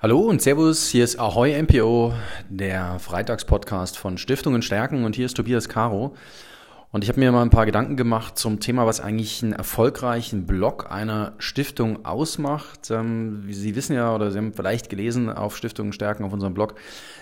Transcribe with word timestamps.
Hallo 0.00 0.20
und 0.20 0.40
Servus, 0.40 0.86
hier 0.86 1.02
ist 1.02 1.18
Ahoy 1.18 1.60
MPO, 1.60 2.14
der 2.48 3.00
Freitagspodcast 3.00 3.98
von 3.98 4.16
Stiftungen 4.16 4.62
stärken 4.62 5.02
und 5.02 5.16
hier 5.16 5.26
ist 5.26 5.36
Tobias 5.36 5.68
Caro. 5.68 6.14
Und 6.92 7.02
ich 7.02 7.10
habe 7.10 7.18
mir 7.18 7.32
mal 7.32 7.42
ein 7.42 7.50
paar 7.50 7.66
Gedanken 7.66 7.96
gemacht 7.96 8.38
zum 8.38 8.60
Thema, 8.60 8.86
was 8.86 9.00
eigentlich 9.00 9.42
einen 9.42 9.54
erfolgreichen 9.54 10.46
Blog 10.46 10.88
einer 10.88 11.34
Stiftung 11.38 12.04
ausmacht. 12.04 12.92
Ähm, 12.92 13.48
Sie 13.50 13.74
wissen 13.74 13.96
ja 13.96 14.14
oder 14.14 14.30
Sie 14.30 14.38
haben 14.38 14.52
vielleicht 14.52 14.88
gelesen 14.88 15.30
auf 15.30 15.56
Stiftungen 15.56 15.92
stärken 15.92 16.22
auf 16.22 16.32
unserem 16.32 16.54
Blog, 16.54 16.76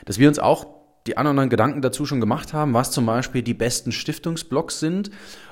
dass 0.05 0.19
wir 0.19 0.29
uns 0.29 0.39
auch 0.39 0.67
die 1.07 1.17
anderen 1.17 1.49
Gedanken 1.49 1.83
dazu 1.83 2.07
schon 2.07 2.21
gemacht 2.21 2.53
haben, 2.53 2.75
was 2.75 2.91
zum 2.91 3.07
Beispiel 3.07 3.43
die 3.43 3.55
besten 3.55 3.93
Stiftungsblogs 3.93 4.81
sind. 4.81 5.11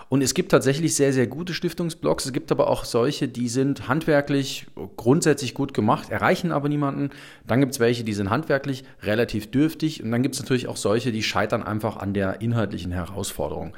Und 0.08 0.22
es 0.22 0.34
gibt 0.34 0.50
tatsächlich 0.50 0.94
sehr, 0.94 1.12
sehr 1.12 1.26
gute 1.26 1.54
Stiftungsblogs. 1.54 2.26
Es 2.26 2.32
gibt 2.32 2.52
aber 2.52 2.68
auch 2.68 2.84
solche, 2.84 3.26
die 3.26 3.48
sind 3.48 3.88
handwerklich 3.88 4.66
grundsätzlich 4.96 5.54
gut 5.54 5.74
gemacht, 5.74 6.10
erreichen 6.10 6.52
aber 6.52 6.68
niemanden. 6.68 7.10
Dann 7.46 7.60
gibt 7.60 7.72
es 7.72 7.80
welche, 7.80 8.04
die 8.04 8.12
sind 8.12 8.30
handwerklich 8.30 8.84
relativ 9.02 9.50
dürftig. 9.50 10.02
Und 10.02 10.12
dann 10.12 10.22
gibt 10.22 10.34
es 10.34 10.42
natürlich 10.42 10.68
auch 10.68 10.76
solche, 10.76 11.10
die 11.10 11.22
scheitern 11.22 11.62
einfach 11.62 11.96
an 11.96 12.14
der 12.14 12.40
inhaltlichen 12.42 12.92
Herausforderung. 12.92 13.74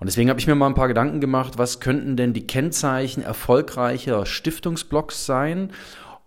Und 0.00 0.06
deswegen 0.06 0.30
habe 0.30 0.40
ich 0.40 0.46
mir 0.46 0.54
mal 0.54 0.66
ein 0.66 0.74
paar 0.74 0.88
Gedanken 0.88 1.20
gemacht, 1.20 1.58
was 1.58 1.78
könnten 1.78 2.16
denn 2.16 2.32
die 2.32 2.46
Kennzeichen 2.46 3.22
erfolgreicher 3.22 4.24
Stiftungsblogs 4.24 5.26
sein? 5.26 5.70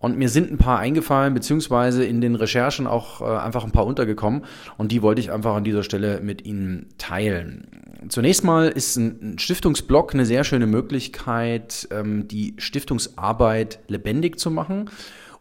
Und 0.03 0.17
mir 0.17 0.27
sind 0.27 0.51
ein 0.51 0.57
paar 0.57 0.79
eingefallen, 0.79 1.33
beziehungsweise 1.33 2.03
in 2.03 2.19
den 2.19 2.35
Recherchen 2.35 2.87
auch 2.87 3.21
äh, 3.21 3.23
einfach 3.23 3.63
ein 3.63 3.71
paar 3.71 3.85
untergekommen. 3.85 4.43
Und 4.75 4.91
die 4.91 5.01
wollte 5.01 5.21
ich 5.21 5.31
einfach 5.31 5.55
an 5.55 5.63
dieser 5.63 5.81
Stelle 5.81 6.19
mit 6.19 6.45
Ihnen 6.45 6.87
teilen. 6.97 7.69
Zunächst 8.09 8.43
mal 8.43 8.67
ist 8.67 8.97
ein 8.97 9.39
Stiftungsblog 9.39 10.13
eine 10.13 10.25
sehr 10.25 10.43
schöne 10.43 10.67
Möglichkeit, 10.67 11.87
ähm, 11.89 12.27
die 12.27 12.53
Stiftungsarbeit 12.57 13.79
lebendig 13.87 14.39
zu 14.41 14.51
machen 14.51 14.89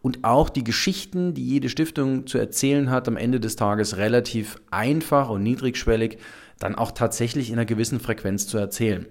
und 0.01 0.23
auch 0.23 0.49
die 0.49 0.63
Geschichten, 0.63 1.35
die 1.35 1.45
jede 1.45 1.69
Stiftung 1.69 2.29
zu 2.29 2.39
erzählen 2.39 2.89
hat, 2.89 3.09
am 3.09 3.17
Ende 3.17 3.41
des 3.41 3.57
Tages 3.57 3.97
relativ 3.97 4.61
einfach 4.71 5.29
und 5.29 5.43
niedrigschwellig 5.43 6.19
dann 6.61 6.77
auch 6.77 6.93
tatsächlich 6.93 7.49
in 7.49 7.57
einer 7.57 7.65
gewissen 7.65 7.99
Frequenz 7.99 8.47
zu 8.47 8.59
erzählen. 8.59 9.07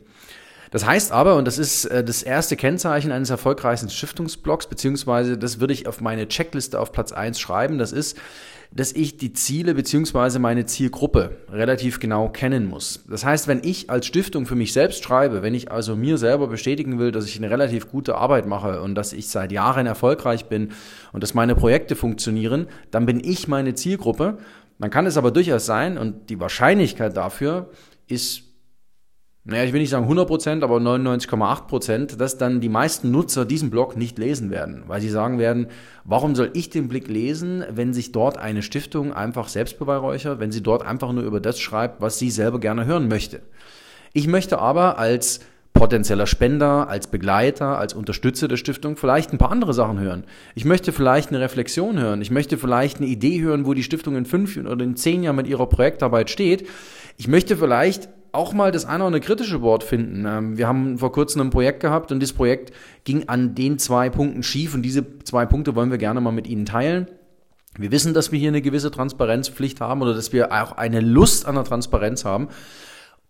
Das 0.72 0.86
heißt 0.86 1.12
aber, 1.12 1.36
und 1.36 1.46
das 1.46 1.58
ist 1.58 1.86
äh, 1.86 2.04
das 2.04 2.24
erste 2.24 2.56
Kennzeichen 2.56 3.12
eines 3.12 3.30
erfolgreichen 3.30 3.90
Stiftungsblocks, 3.90 4.68
beziehungsweise 4.68 5.38
das 5.38 5.60
würde 5.60 5.74
ich 5.74 5.86
auf 5.86 6.02
meine 6.02 6.28
Checkliste 6.28 6.80
auf 6.80 6.94
Platz 6.94 7.12
eins 7.12 7.40
schreiben, 7.40 7.78
das 7.78 7.92
ist, 7.92 8.18
dass 8.74 8.94
ich 8.94 9.18
die 9.18 9.34
Ziele 9.34 9.76
beziehungsweise 9.76 10.40
meine 10.40 10.66
Zielgruppe 10.66 11.36
relativ 11.52 12.00
genau 12.00 12.30
kennen 12.30 12.68
muss. 12.68 13.04
Das 13.10 13.26
heißt, 13.26 13.50
wenn 13.50 13.62
ich 13.66 13.90
als 13.90 14.06
Stiftung 14.06 14.46
für 14.46 14.56
mich 14.56 14.72
selbst 14.72 15.04
schreibe, 15.04 15.42
wenn 15.42 15.54
ich 15.54 15.70
also 15.70 15.98
mir 15.98 16.18
selber 16.18 16.48
bestätigen 16.48 16.98
will, 16.98 17.12
dass 17.12 17.26
ich 17.26 17.38
eine 17.38 17.50
relativ 17.50 17.90
gute 17.90 18.16
Arbeit 18.16 18.48
mache 18.48 18.82
und 18.82 18.96
dass 18.96 19.12
ich 19.12 19.28
seit 19.28 19.52
Jahren 19.52 19.88
erfolgreich 19.88 20.46
bin 20.46 20.72
und 21.12 21.22
dass 21.22 21.34
meine 21.34 21.54
Projekte 21.54 21.98
funktionieren, 21.98 22.68
dann 22.92 23.06
bin 23.06 23.22
ich 23.22 23.50
meine 23.50 23.76
Zielgruppe. 23.76 24.38
Dann 24.80 24.90
kann 24.90 25.06
es 25.06 25.18
aber 25.18 25.32
durchaus 25.32 25.66
sein, 25.66 25.98
und 25.98 26.30
die 26.30 26.40
Wahrscheinlichkeit 26.40 27.16
dafür 27.16 27.70
ist 28.08 28.51
naja, 29.44 29.64
ich 29.64 29.74
will 29.74 29.82
nicht 29.82 29.90
sagen 29.90 30.08
100%, 30.08 30.62
aber 30.64 30.78
99,8%, 30.78 32.16
dass 32.16 32.38
dann 32.38 32.62
die 32.62 32.70
meisten 32.70 33.10
Nutzer 33.10 33.44
diesen 33.44 33.72
Blog 33.72 33.98
nicht 33.98 34.20
lesen 34.20 34.52
werden, 34.52 34.84
weil 34.86 35.02
sie 35.02 35.10
sagen 35.10 35.40
werden, 35.40 35.68
warum 36.04 36.36
soll 36.36 36.52
ich 36.54 36.70
den 36.70 36.88
Blick 36.88 37.08
lesen, 37.08 37.64
wenn 37.72 37.92
sich 37.92 38.12
dort 38.12 38.38
eine 38.38 38.62
Stiftung 38.62 39.14
einfach 39.14 39.48
selbst 39.48 39.80
beweihräuchert, 39.80 40.40
wenn 40.40 40.52
sie 40.52 40.62
dort 40.62 40.86
einfach 40.86 41.12
nur 41.12 41.24
über 41.24 41.40
das 41.40 41.60
schreibt, 41.60 42.02
was 42.02 42.20
sie 42.20 42.30
selber 42.30 42.60
gerne 42.60 42.86
hören 42.86 43.08
möchte. 43.08 43.42
Ich 44.14 44.28
möchte 44.28 44.60
aber 44.60 45.00
als 45.00 45.40
potenzieller 45.74 46.28
Spender, 46.28 46.88
als 46.90 47.08
Begleiter, 47.08 47.80
als 47.80 47.96
Unterstützer 47.96 48.48
der 48.48 48.58
Stiftung 48.58 48.96
vielleicht 48.96 49.32
ein 49.32 49.40
paar 49.40 49.52
andere 49.52 49.74
Sachen 49.74 50.00
hören. 50.00 50.26
Ich 50.54 50.66
möchte 50.66 50.92
vielleicht 50.92 51.30
eine 51.30 51.40
Reflexion 51.40 51.98
hören. 51.98 52.22
Ich 52.22 52.30
möchte 52.30 52.60
vielleicht 52.60 52.98
eine 52.98 53.08
Idee 53.08 53.42
hören, 53.42 53.66
wo 53.66 53.74
die 53.74 53.82
Stiftung 53.82 54.16
in 54.16 54.26
fünf 54.26 54.56
oder 54.58 54.84
in 54.84 54.96
zehn 54.96 55.24
Jahren 55.24 55.38
mit 55.38 55.48
ihrer 55.48 55.68
Projektarbeit 55.68 56.30
steht. 56.30 56.68
Ich 57.18 57.28
möchte 57.28 57.58
vielleicht 57.58 58.10
auch 58.32 58.54
mal 58.54 58.72
das 58.72 58.86
eine 58.86 58.98
oder 58.98 59.08
andere 59.08 59.22
kritische 59.22 59.62
Wort 59.62 59.84
finden. 59.84 60.26
Ähm, 60.26 60.58
wir 60.58 60.68
haben 60.68 60.98
vor 60.98 61.12
kurzem 61.12 61.42
ein 61.42 61.50
Projekt 61.50 61.80
gehabt 61.80 62.12
und 62.12 62.22
das 62.22 62.34
Projekt 62.34 62.74
ging 63.04 63.28
an 63.28 63.56
den 63.56 63.78
zwei 63.78 64.10
Punkten 64.10 64.44
schief 64.44 64.74
und 64.74 64.84
diese 64.84 65.06
zwei 65.24 65.46
Punkte 65.46 65.76
wollen 65.76 65.92
wir 65.92 65.98
gerne 65.98 66.22
mal 66.22 66.32
mit 66.32 66.48
Ihnen 66.48 66.66
teilen. 66.66 67.08
Wir 67.78 67.92
wissen, 67.92 68.14
dass 68.14 68.32
wir 68.32 68.40
hier 68.40 68.50
eine 68.50 68.62
gewisse 68.62 68.92
Transparenzpflicht 68.92 69.80
haben 69.80 70.02
oder 70.02 70.14
dass 70.14 70.34
wir 70.34 70.52
auch 70.52 70.74
eine 70.74 71.00
Lust 71.00 71.46
an 71.46 71.56
der 71.56 71.64
Transparenz 71.64 72.26
haben. 72.26 72.50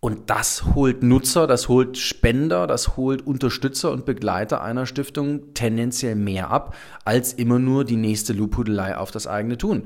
Und 0.04 0.30
das 0.30 0.74
holt 0.74 1.04
Nutzer, 1.04 1.46
das 1.46 1.68
holt 1.68 1.96
Spender, 1.96 2.66
das 2.66 2.96
holt 2.96 3.24
Unterstützer 3.24 3.92
und 3.92 4.04
Begleiter 4.04 4.60
einer 4.60 4.84
Stiftung 4.84 5.54
tendenziell 5.54 6.16
mehr 6.16 6.50
ab, 6.50 6.74
als 7.04 7.32
immer 7.32 7.60
nur 7.60 7.84
die 7.84 7.94
nächste 7.94 8.32
Lobhudelei 8.32 8.96
auf 8.96 9.12
das 9.12 9.28
eigene 9.28 9.58
Tun. 9.58 9.84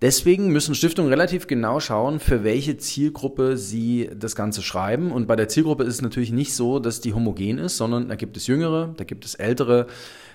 Deswegen 0.00 0.52
müssen 0.52 0.76
Stiftungen 0.76 1.10
relativ 1.10 1.48
genau 1.48 1.80
schauen, 1.80 2.20
für 2.20 2.44
welche 2.44 2.76
Zielgruppe 2.76 3.56
sie 3.56 4.08
das 4.16 4.36
Ganze 4.36 4.62
schreiben. 4.62 5.10
Und 5.10 5.26
bei 5.26 5.34
der 5.34 5.48
Zielgruppe 5.48 5.82
ist 5.82 5.94
es 5.94 6.02
natürlich 6.02 6.30
nicht 6.30 6.54
so, 6.54 6.78
dass 6.78 7.00
die 7.00 7.12
homogen 7.12 7.58
ist, 7.58 7.76
sondern 7.76 8.08
da 8.08 8.14
gibt 8.14 8.36
es 8.36 8.46
Jüngere, 8.46 8.94
da 8.96 9.02
gibt 9.02 9.24
es 9.24 9.34
Ältere, 9.34 9.88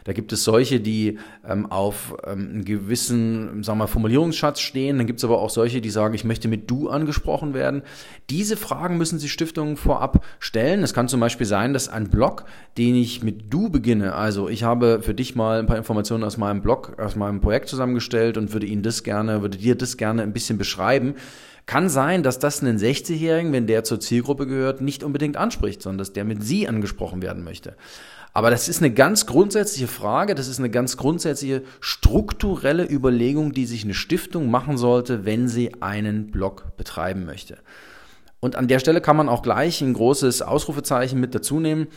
da 0.03 0.13
gibt 0.13 0.33
es 0.33 0.43
solche, 0.43 0.79
die 0.79 1.19
ähm, 1.47 1.71
auf 1.71 2.15
ähm, 2.25 2.49
einen 2.51 2.65
gewissen, 2.65 3.63
sagen 3.63 3.79
wir 3.79 3.87
Formulierungsschatz 3.87 4.59
stehen. 4.59 4.97
Dann 4.97 5.07
gibt 5.07 5.19
es 5.19 5.23
aber 5.23 5.39
auch 5.39 5.49
solche, 5.49 5.81
die 5.81 5.89
sagen, 5.89 6.13
ich 6.13 6.23
möchte 6.23 6.47
mit 6.47 6.69
du 6.69 6.89
angesprochen 6.89 7.53
werden. 7.53 7.83
Diese 8.29 8.57
Fragen 8.57 8.97
müssen 8.97 9.19
sich 9.19 9.31
Stiftungen 9.31 9.77
vorab 9.77 10.25
stellen. 10.39 10.83
Es 10.83 10.93
kann 10.93 11.07
zum 11.07 11.19
Beispiel 11.19 11.47
sein, 11.47 11.73
dass 11.73 11.89
ein 11.89 12.09
Blog, 12.09 12.45
den 12.77 12.95
ich 12.95 13.23
mit 13.23 13.53
du 13.53 13.69
beginne, 13.69 14.15
also 14.15 14.49
ich 14.49 14.63
habe 14.63 15.01
für 15.01 15.13
dich 15.13 15.35
mal 15.35 15.59
ein 15.59 15.67
paar 15.67 15.77
Informationen 15.77 16.23
aus 16.23 16.37
meinem 16.37 16.61
Blog, 16.61 16.97
aus 16.99 17.15
meinem 17.15 17.41
Projekt 17.41 17.69
zusammengestellt 17.69 18.37
und 18.37 18.53
würde 18.53 18.65
Ihnen 18.65 18.83
das 18.83 19.03
gerne, 19.03 19.41
würde 19.41 19.57
dir 19.57 19.75
das 19.75 19.97
gerne 19.97 20.23
ein 20.23 20.33
bisschen 20.33 20.57
beschreiben. 20.57 21.15
Kann 21.65 21.89
sein, 21.89 22.23
dass 22.23 22.39
das 22.39 22.61
einen 22.61 22.77
60-Jährigen, 22.77 23.53
wenn 23.53 23.67
der 23.67 23.83
zur 23.83 23.99
Zielgruppe 23.99 24.47
gehört, 24.47 24.81
nicht 24.81 25.03
unbedingt 25.03 25.37
anspricht, 25.37 25.81
sondern 25.81 25.99
dass 25.99 26.11
der 26.11 26.25
mit 26.25 26.43
Sie 26.43 26.67
angesprochen 26.67 27.21
werden 27.21 27.43
möchte. 27.43 27.75
Aber 28.33 28.49
das 28.49 28.69
ist 28.69 28.81
eine 28.81 28.93
ganz 28.93 29.25
grundsätzliche 29.25 29.87
Frage, 29.87 30.35
das 30.35 30.47
ist 30.47 30.59
eine 30.59 30.69
ganz 30.69 30.95
grundsätzliche 30.95 31.63
strukturelle 31.81 32.89
Überlegung, 32.89 33.51
die 33.51 33.65
sich 33.65 33.83
eine 33.83 33.93
Stiftung 33.93 34.49
machen 34.49 34.77
sollte, 34.77 35.25
wenn 35.25 35.49
sie 35.49 35.81
einen 35.81 36.31
Blog 36.31 36.77
betreiben 36.77 37.25
möchte. 37.25 37.57
Und 38.39 38.55
an 38.55 38.67
der 38.67 38.79
Stelle 38.79 39.01
kann 39.01 39.17
man 39.17 39.29
auch 39.29 39.43
gleich 39.43 39.81
ein 39.81 39.93
großes 39.93 40.41
Ausrufezeichen 40.41 41.19
mit 41.19 41.35
dazu 41.35 41.59
nehmen. 41.59 41.87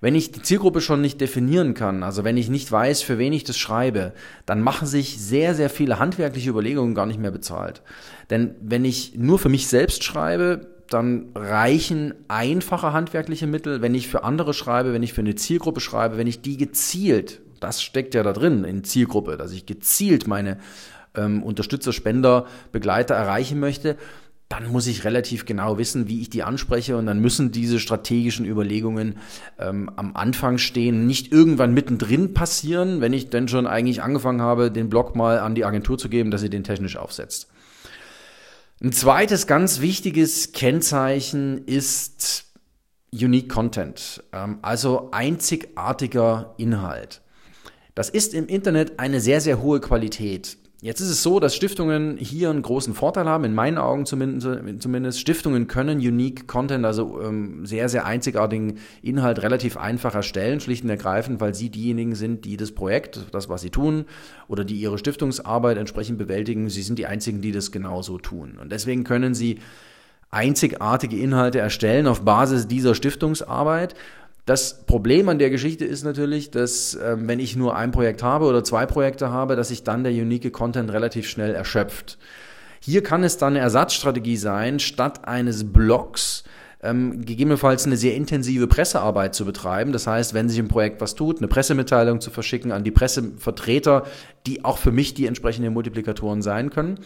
Wenn 0.00 0.14
ich 0.14 0.32
die 0.32 0.42
Zielgruppe 0.42 0.82
schon 0.82 1.00
nicht 1.00 1.20
definieren 1.20 1.72
kann, 1.72 2.02
also 2.02 2.24
wenn 2.24 2.36
ich 2.36 2.50
nicht 2.50 2.70
weiß, 2.70 3.00
für 3.00 3.16
wen 3.16 3.32
ich 3.32 3.44
das 3.44 3.56
schreibe, 3.56 4.12
dann 4.44 4.60
machen 4.60 4.86
sich 4.86 5.18
sehr, 5.18 5.54
sehr 5.54 5.70
viele 5.70 5.98
handwerkliche 5.98 6.50
Überlegungen 6.50 6.94
gar 6.94 7.06
nicht 7.06 7.20
mehr 7.20 7.30
bezahlt. 7.30 7.82
Denn 8.28 8.54
wenn 8.60 8.84
ich 8.84 9.14
nur 9.16 9.38
für 9.38 9.48
mich 9.48 9.66
selbst 9.68 10.04
schreibe, 10.04 10.73
dann 10.88 11.30
reichen 11.34 12.14
einfache 12.28 12.92
handwerkliche 12.92 13.46
Mittel, 13.46 13.82
wenn 13.82 13.94
ich 13.94 14.08
für 14.08 14.24
andere 14.24 14.54
schreibe, 14.54 14.92
wenn 14.92 15.02
ich 15.02 15.12
für 15.12 15.22
eine 15.22 15.34
Zielgruppe 15.34 15.80
schreibe, 15.80 16.16
wenn 16.16 16.26
ich 16.26 16.42
die 16.42 16.56
gezielt, 16.56 17.40
das 17.60 17.82
steckt 17.82 18.14
ja 18.14 18.22
da 18.22 18.32
drin 18.32 18.64
in 18.64 18.84
Zielgruppe, 18.84 19.36
dass 19.36 19.52
ich 19.52 19.66
gezielt 19.66 20.26
meine 20.26 20.58
ähm, 21.14 21.42
Unterstützer, 21.42 21.92
Spender, 21.92 22.46
Begleiter 22.72 23.14
erreichen 23.14 23.60
möchte, 23.60 23.96
dann 24.48 24.70
muss 24.70 24.86
ich 24.86 25.04
relativ 25.04 25.46
genau 25.46 25.78
wissen, 25.78 26.06
wie 26.06 26.20
ich 26.20 26.28
die 26.30 26.42
anspreche 26.42 26.96
und 26.96 27.06
dann 27.06 27.18
müssen 27.18 27.50
diese 27.50 27.80
strategischen 27.80 28.44
Überlegungen 28.44 29.16
ähm, 29.58 29.90
am 29.96 30.14
Anfang 30.14 30.58
stehen, 30.58 31.06
nicht 31.06 31.32
irgendwann 31.32 31.72
mittendrin 31.72 32.34
passieren, 32.34 33.00
wenn 33.00 33.14
ich 33.14 33.30
denn 33.30 33.48
schon 33.48 33.66
eigentlich 33.66 34.02
angefangen 34.02 34.42
habe, 34.42 34.70
den 34.70 34.90
Blog 34.90 35.16
mal 35.16 35.38
an 35.38 35.54
die 35.54 35.64
Agentur 35.64 35.96
zu 35.96 36.08
geben, 36.08 36.30
dass 36.30 36.42
sie 36.42 36.50
den 36.50 36.62
technisch 36.62 36.96
aufsetzt. 36.96 37.48
Ein 38.82 38.92
zweites 38.92 39.46
ganz 39.46 39.80
wichtiges 39.80 40.52
Kennzeichen 40.52 41.64
ist 41.66 42.46
Unique 43.12 43.48
Content, 43.48 44.22
ähm, 44.32 44.58
also 44.62 45.10
einzigartiger 45.12 46.54
Inhalt. 46.58 47.22
Das 47.94 48.10
ist 48.10 48.34
im 48.34 48.48
Internet 48.48 48.98
eine 48.98 49.20
sehr, 49.20 49.40
sehr 49.40 49.62
hohe 49.62 49.80
Qualität. 49.80 50.58
Jetzt 50.84 51.00
ist 51.00 51.08
es 51.08 51.22
so, 51.22 51.40
dass 51.40 51.56
Stiftungen 51.56 52.18
hier 52.18 52.50
einen 52.50 52.60
großen 52.60 52.92
Vorteil 52.92 53.24
haben, 53.24 53.44
in 53.44 53.54
meinen 53.54 53.78
Augen 53.78 54.04
zumindest. 54.04 55.18
Stiftungen 55.18 55.66
können 55.66 55.96
Unique 55.96 56.46
Content, 56.46 56.84
also 56.84 57.22
ähm, 57.22 57.64
sehr, 57.64 57.88
sehr 57.88 58.04
einzigartigen 58.04 58.76
Inhalt 59.00 59.40
relativ 59.42 59.78
einfach 59.78 60.14
erstellen, 60.14 60.60
schlicht 60.60 60.84
und 60.84 60.90
ergreifend, 60.90 61.40
weil 61.40 61.54
sie 61.54 61.70
diejenigen 61.70 62.14
sind, 62.14 62.44
die 62.44 62.58
das 62.58 62.72
Projekt, 62.72 63.18
das, 63.32 63.48
was 63.48 63.62
sie 63.62 63.70
tun, 63.70 64.04
oder 64.46 64.62
die 64.62 64.74
ihre 64.74 64.98
Stiftungsarbeit 64.98 65.78
entsprechend 65.78 66.18
bewältigen, 66.18 66.68
sie 66.68 66.82
sind 66.82 66.98
die 66.98 67.06
einzigen, 67.06 67.40
die 67.40 67.52
das 67.52 67.72
genauso 67.72 68.18
tun. 68.18 68.58
Und 68.60 68.70
deswegen 68.70 69.04
können 69.04 69.34
sie 69.34 69.60
einzigartige 70.30 71.16
Inhalte 71.16 71.60
erstellen 71.60 72.06
auf 72.06 72.26
Basis 72.26 72.68
dieser 72.68 72.94
Stiftungsarbeit 72.94 73.94
das 74.46 74.84
Problem 74.84 75.28
an 75.28 75.38
der 75.38 75.50
Geschichte 75.50 75.84
ist 75.84 76.04
natürlich, 76.04 76.50
dass 76.50 76.94
äh, 76.94 77.16
wenn 77.18 77.40
ich 77.40 77.56
nur 77.56 77.76
ein 77.76 77.92
Projekt 77.92 78.22
habe 78.22 78.44
oder 78.44 78.62
zwei 78.62 78.84
Projekte 78.84 79.30
habe, 79.30 79.56
dass 79.56 79.68
sich 79.68 79.84
dann 79.84 80.04
der 80.04 80.12
unique 80.12 80.52
Content 80.52 80.92
relativ 80.92 81.28
schnell 81.28 81.54
erschöpft. 81.54 82.18
Hier 82.80 83.02
kann 83.02 83.24
es 83.24 83.38
dann 83.38 83.54
eine 83.54 83.60
Ersatzstrategie 83.60 84.36
sein, 84.36 84.78
statt 84.78 85.26
eines 85.26 85.72
Blogs 85.72 86.44
ähm, 86.82 87.24
gegebenenfalls 87.24 87.86
eine 87.86 87.96
sehr 87.96 88.14
intensive 88.14 88.66
Pressearbeit 88.66 89.34
zu 89.34 89.46
betreiben. 89.46 89.92
Das 89.92 90.06
heißt, 90.06 90.34
wenn 90.34 90.50
sich 90.50 90.58
im 90.58 90.68
Projekt 90.68 91.00
was 91.00 91.14
tut, 91.14 91.38
eine 91.38 91.48
Pressemitteilung 91.48 92.20
zu 92.20 92.30
verschicken 92.30 92.72
an 92.72 92.84
die 92.84 92.90
Pressevertreter, 92.90 94.04
die 94.46 94.66
auch 94.66 94.76
für 94.76 94.92
mich 94.92 95.14
die 95.14 95.26
entsprechenden 95.26 95.72
Multiplikatoren 95.72 96.42
sein 96.42 96.68
können. 96.68 96.98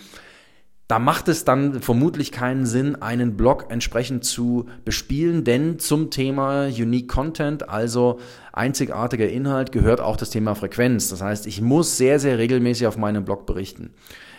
Da 0.89 0.99
macht 0.99 1.29
es 1.29 1.45
dann 1.45 1.83
vermutlich 1.83 2.33
keinen 2.33 2.65
Sinn, 2.65 2.97
einen 3.03 3.37
Blog 3.37 3.67
entsprechend 3.69 4.25
zu 4.25 4.65
bespielen, 4.87 5.45
denn 5.45 5.79
zum 5.79 6.11
Thema 6.11 6.65
Unique 6.65 7.09
Content, 7.09 7.69
also 7.69 8.21
einzigartiger 8.55 9.29
Inhalt, 9.29 9.71
gehört 9.71 10.01
auch 10.01 10.17
das 10.17 10.31
Thema 10.31 10.55
Frequenz. 10.55 11.11
Das 11.11 11.21
heißt, 11.21 11.47
ich 11.47 11.61
muss 11.61 11.99
sehr, 11.99 12.19
sehr 12.19 12.39
regelmäßig 12.39 12.87
auf 12.87 12.97
meinem 12.97 13.27
Blog 13.27 13.45
berichten. 13.45 13.91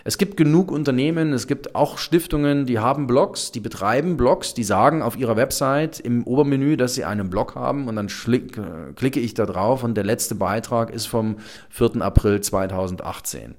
Es 0.03 0.17
gibt 0.17 0.37
genug 0.37 0.71
Unternehmen, 0.71 1.33
es 1.33 1.45
gibt 1.45 1.75
auch 1.75 1.99
Stiftungen, 1.99 2.65
die 2.65 2.79
haben 2.79 3.05
Blogs, 3.05 3.51
die 3.51 3.59
betreiben 3.59 4.17
Blogs, 4.17 4.55
die 4.55 4.63
sagen 4.63 5.03
auf 5.03 5.19
ihrer 5.19 5.35
Website 5.35 5.99
im 5.99 6.23
Obermenü, 6.23 6.77
dass 6.77 6.95
sie 6.95 7.05
einen 7.05 7.29
Blog 7.29 7.53
haben 7.53 7.87
und 7.87 7.95
dann 7.95 8.07
klicke 8.07 9.19
ich 9.19 9.35
da 9.35 9.45
drauf 9.45 9.83
und 9.83 9.93
der 9.93 10.03
letzte 10.03 10.33
Beitrag 10.33 10.89
ist 10.89 11.05
vom 11.05 11.35
4. 11.69 12.01
April 12.01 12.41
2018. 12.41 13.53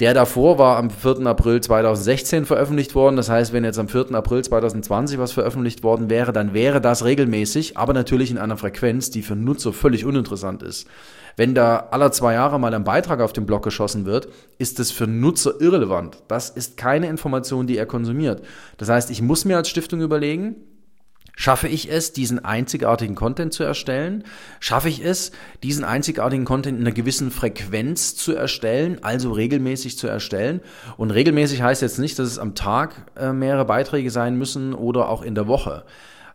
Der 0.00 0.14
davor 0.14 0.56
war 0.56 0.78
am 0.78 0.88
4. 0.88 1.26
April 1.26 1.60
2016 1.60 2.46
veröffentlicht 2.46 2.94
worden. 2.94 3.16
Das 3.16 3.28
heißt, 3.28 3.52
wenn 3.52 3.64
jetzt 3.64 3.78
am 3.78 3.86
4. 3.86 4.14
April 4.14 4.42
2020 4.42 5.18
was 5.18 5.32
veröffentlicht 5.32 5.82
worden 5.82 6.08
wäre, 6.08 6.32
dann 6.32 6.54
wäre 6.54 6.80
das 6.80 7.04
regelmäßig, 7.04 7.76
aber 7.76 7.92
natürlich 7.92 8.30
in 8.30 8.38
einer 8.38 8.56
Frequenz, 8.56 9.10
die 9.10 9.20
für 9.20 9.36
Nutzer 9.36 9.74
völlig 9.74 10.06
uninteressant 10.06 10.62
ist. 10.62 10.88
Wenn 11.36 11.54
da 11.54 11.88
alle 11.90 12.10
zwei 12.12 12.32
Jahre 12.32 12.58
mal 12.58 12.72
ein 12.72 12.82
Beitrag 12.84 13.20
auf 13.20 13.34
den 13.34 13.44
Blog 13.44 13.62
geschossen 13.62 14.06
wird, 14.06 14.28
ist 14.56 14.78
das 14.78 14.90
für 14.90 15.06
Nutzer 15.06 15.60
irrelevant. 15.60 16.22
Das 16.28 16.48
ist 16.48 16.78
keine 16.78 17.08
Information, 17.08 17.66
die 17.66 17.76
er 17.76 17.86
konsumiert. 17.86 18.42
Das 18.78 18.88
heißt, 18.88 19.10
ich 19.10 19.20
muss 19.20 19.44
mir 19.44 19.58
als 19.58 19.68
Stiftung 19.68 20.00
überlegen, 20.00 20.56
Schaffe 21.40 21.68
ich 21.68 21.90
es, 21.90 22.12
diesen 22.12 22.44
einzigartigen 22.44 23.14
Content 23.14 23.54
zu 23.54 23.64
erstellen? 23.64 24.24
Schaffe 24.60 24.90
ich 24.90 25.02
es, 25.02 25.32
diesen 25.62 25.84
einzigartigen 25.84 26.44
Content 26.44 26.78
in 26.78 26.84
einer 26.84 26.94
gewissen 26.94 27.30
Frequenz 27.30 28.14
zu 28.14 28.34
erstellen, 28.34 28.98
also 29.00 29.32
regelmäßig 29.32 29.96
zu 29.96 30.06
erstellen? 30.06 30.60
Und 30.98 31.12
regelmäßig 31.12 31.62
heißt 31.62 31.80
jetzt 31.80 31.98
nicht, 31.98 32.18
dass 32.18 32.28
es 32.28 32.38
am 32.38 32.54
Tag 32.54 33.06
äh, 33.16 33.32
mehrere 33.32 33.64
Beiträge 33.64 34.10
sein 34.10 34.36
müssen 34.36 34.74
oder 34.74 35.08
auch 35.08 35.22
in 35.22 35.34
der 35.34 35.46
Woche. 35.46 35.84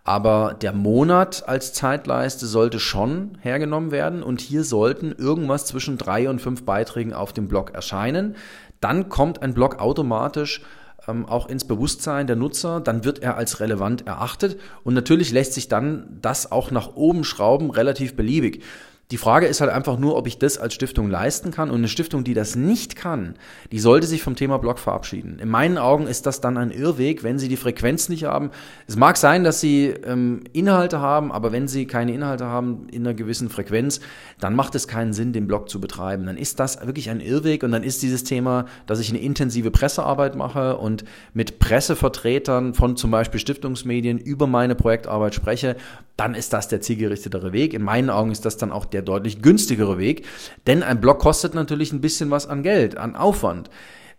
Aber 0.06 0.56
der 0.60 0.74
Monat 0.74 1.48
als 1.48 1.72
Zeitleiste 1.74 2.48
sollte 2.48 2.80
schon 2.80 3.38
hergenommen 3.42 3.92
werden 3.92 4.24
und 4.24 4.42
hier 4.42 4.64
sollten 4.64 5.12
irgendwas 5.12 5.68
zwischen 5.68 6.00
drei 6.00 6.28
und 6.32 6.42
fünf 6.42 6.64
Beiträgen 6.64 7.14
auf 7.14 7.32
dem 7.32 7.48
Blog 7.48 7.76
erscheinen. 7.76 8.36
Dann 8.82 9.08
kommt 9.10 9.44
ein 9.44 9.54
Blog 9.54 9.80
automatisch 9.80 10.64
ähm, 11.08 11.26
auch 11.26 11.48
ins 11.48 11.66
Bewusstsein 11.66 12.28
der 12.28 12.36
Nutzer, 12.36 12.80
dann 12.80 13.04
wird 13.04 13.20
er 13.20 13.38
als 13.38 13.60
relevant 13.60 14.08
erachtet 14.08 14.60
und 14.84 14.94
natürlich 14.94 15.32
lässt 15.32 15.54
sich 15.54 15.68
dann 15.68 16.18
das 16.22 16.52
auch 16.52 16.72
nach 16.72 16.96
oben 16.96 17.24
schrauben, 17.24 17.70
relativ 17.70 18.16
beliebig. 18.16 18.64
Die 19.12 19.18
Frage 19.18 19.46
ist 19.46 19.62
halt 19.62 19.70
einfach 19.70 20.00
nur, 20.00 20.16
ob 20.16 20.26
ich 20.26 20.40
das 20.40 20.58
als 20.58 20.74
Stiftung 20.74 21.12
leisten 21.12 21.52
kann. 21.52 21.70
Und 21.70 21.78
eine 21.78 21.88
Stiftung, 21.88 22.24
die 22.24 22.34
das 22.34 22.56
nicht 22.56 22.96
kann, 22.96 23.36
die 23.72 23.78
sollte 23.78 24.08
sich 24.08 24.24
vom 24.24 24.36
Thema 24.36 24.58
Blog 24.58 24.80
verabschieden. 24.80 25.38
In 25.38 25.48
meinen 25.48 25.78
Augen 25.78 26.08
ist 26.08 26.26
das 26.26 26.42
dann 26.42 26.58
ein 26.58 26.72
Irrweg, 26.72 27.24
wenn 27.24 27.38
sie 27.38 27.48
die 27.48 27.56
Frequenz 27.56 28.10
nicht 28.10 28.24
haben. 28.24 28.50
Es 28.88 28.96
mag 28.96 29.18
sein, 29.18 29.44
dass 29.44 29.62
sie 29.62 29.90
ähm, 29.90 30.44
Inhalte 30.54 31.02
haben, 31.02 31.32
aber 31.32 31.52
wenn 31.52 31.68
sie 31.68 31.86
keine 31.86 32.14
Inhalte 32.14 32.46
haben 32.46 32.88
in 32.90 33.06
einer 33.06 33.14
gewissen 33.14 33.50
Frequenz, 33.50 34.00
dann 34.40 34.56
macht 34.56 34.74
es 34.74 34.88
keinen 34.88 35.14
Sinn, 35.14 35.34
den 35.34 35.46
Blog 35.46 35.70
zu 35.70 35.80
betreiben. 35.80 36.26
Dann 36.26 36.38
ist 36.38 36.60
das 36.60 36.84
wirklich 36.84 37.12
ein 37.12 37.20
Irrweg 37.20 37.62
und 37.62 37.72
dann 37.72 37.84
ist 37.84 38.02
dieses 38.02 38.24
Thema, 38.24 38.66
dass 38.88 39.00
ich 39.00 39.10
eine 39.10 39.20
intensive 39.20 39.70
Pressearbeit 39.70 40.36
mache 40.36 40.78
und 40.78 41.06
mit 41.36 41.60
Pressevertretern 41.60 42.74
von 42.74 42.98
zum 42.98 43.12
Beispiel 43.12 43.40
Stiftungsmedien 43.40 44.18
über 44.18 44.48
meine 44.48 44.74
Projektarbeit 44.74 45.36
spreche, 45.36 45.76
dann 46.18 46.34
ist 46.34 46.54
das 46.54 46.70
der 46.70 46.80
zielgerichtetere 46.80 47.52
Weg. 47.52 47.74
In 47.74 47.84
meinen 47.84 48.10
Augen 48.10 48.32
ist 48.32 48.46
das 48.46 48.58
dann 48.58 48.72
auch 48.72 48.86
der 48.86 48.95
deutlich 49.02 49.42
günstigere 49.42 49.98
Weg, 49.98 50.26
denn 50.68 50.84
ein 50.84 51.02
Blog 51.02 51.20
kostet 51.20 51.54
natürlich 51.54 51.92
ein 51.94 52.02
bisschen 52.02 52.32
was 52.32 52.48
an 52.48 52.64
Geld, 52.64 52.98
an 52.98 53.16
Aufwand. 53.16 53.70